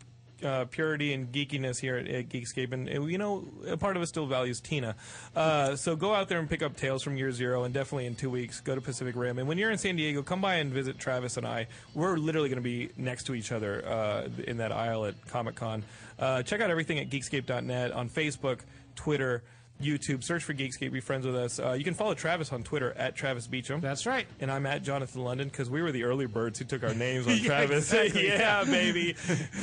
[0.43, 4.09] uh, purity and geekiness here at, at Geekscape, and you know, a part of us
[4.09, 4.97] still values Tina.
[5.35, 8.15] Uh, so go out there and pick up Tales from Year Zero, and definitely in
[8.15, 9.39] two weeks, go to Pacific Rim.
[9.39, 11.67] And when you're in San Diego, come by and visit Travis and I.
[11.95, 15.57] We're literally going to be next to each other uh, in that aisle at Comic
[15.57, 15.85] Con.
[16.19, 18.61] Uh, check out everything at Geekscape.net on Facebook,
[18.95, 19.43] Twitter.
[19.81, 21.59] YouTube, search for Geekscape, be friends with us.
[21.59, 23.81] Uh, you can follow Travis on Twitter at Travis Beacham.
[23.81, 24.27] That's right.
[24.41, 27.27] And I'm at Jonathan London because we were the early birds who took our names
[27.27, 27.93] on Yeah, Travis.
[28.15, 29.15] yeah, baby.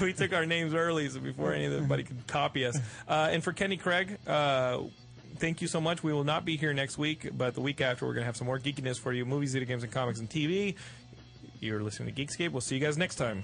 [0.02, 2.80] we took our names early so before anybody could copy us.
[3.08, 4.80] Uh, and for Kenny Craig, uh,
[5.38, 6.02] thank you so much.
[6.04, 8.38] We will not be here next week, but the week after, we're going to have
[8.38, 10.76] some more geekiness for you movies, video games, and comics and TV.
[11.60, 12.52] You're listening to Geekscape.
[12.52, 13.44] We'll see you guys next time.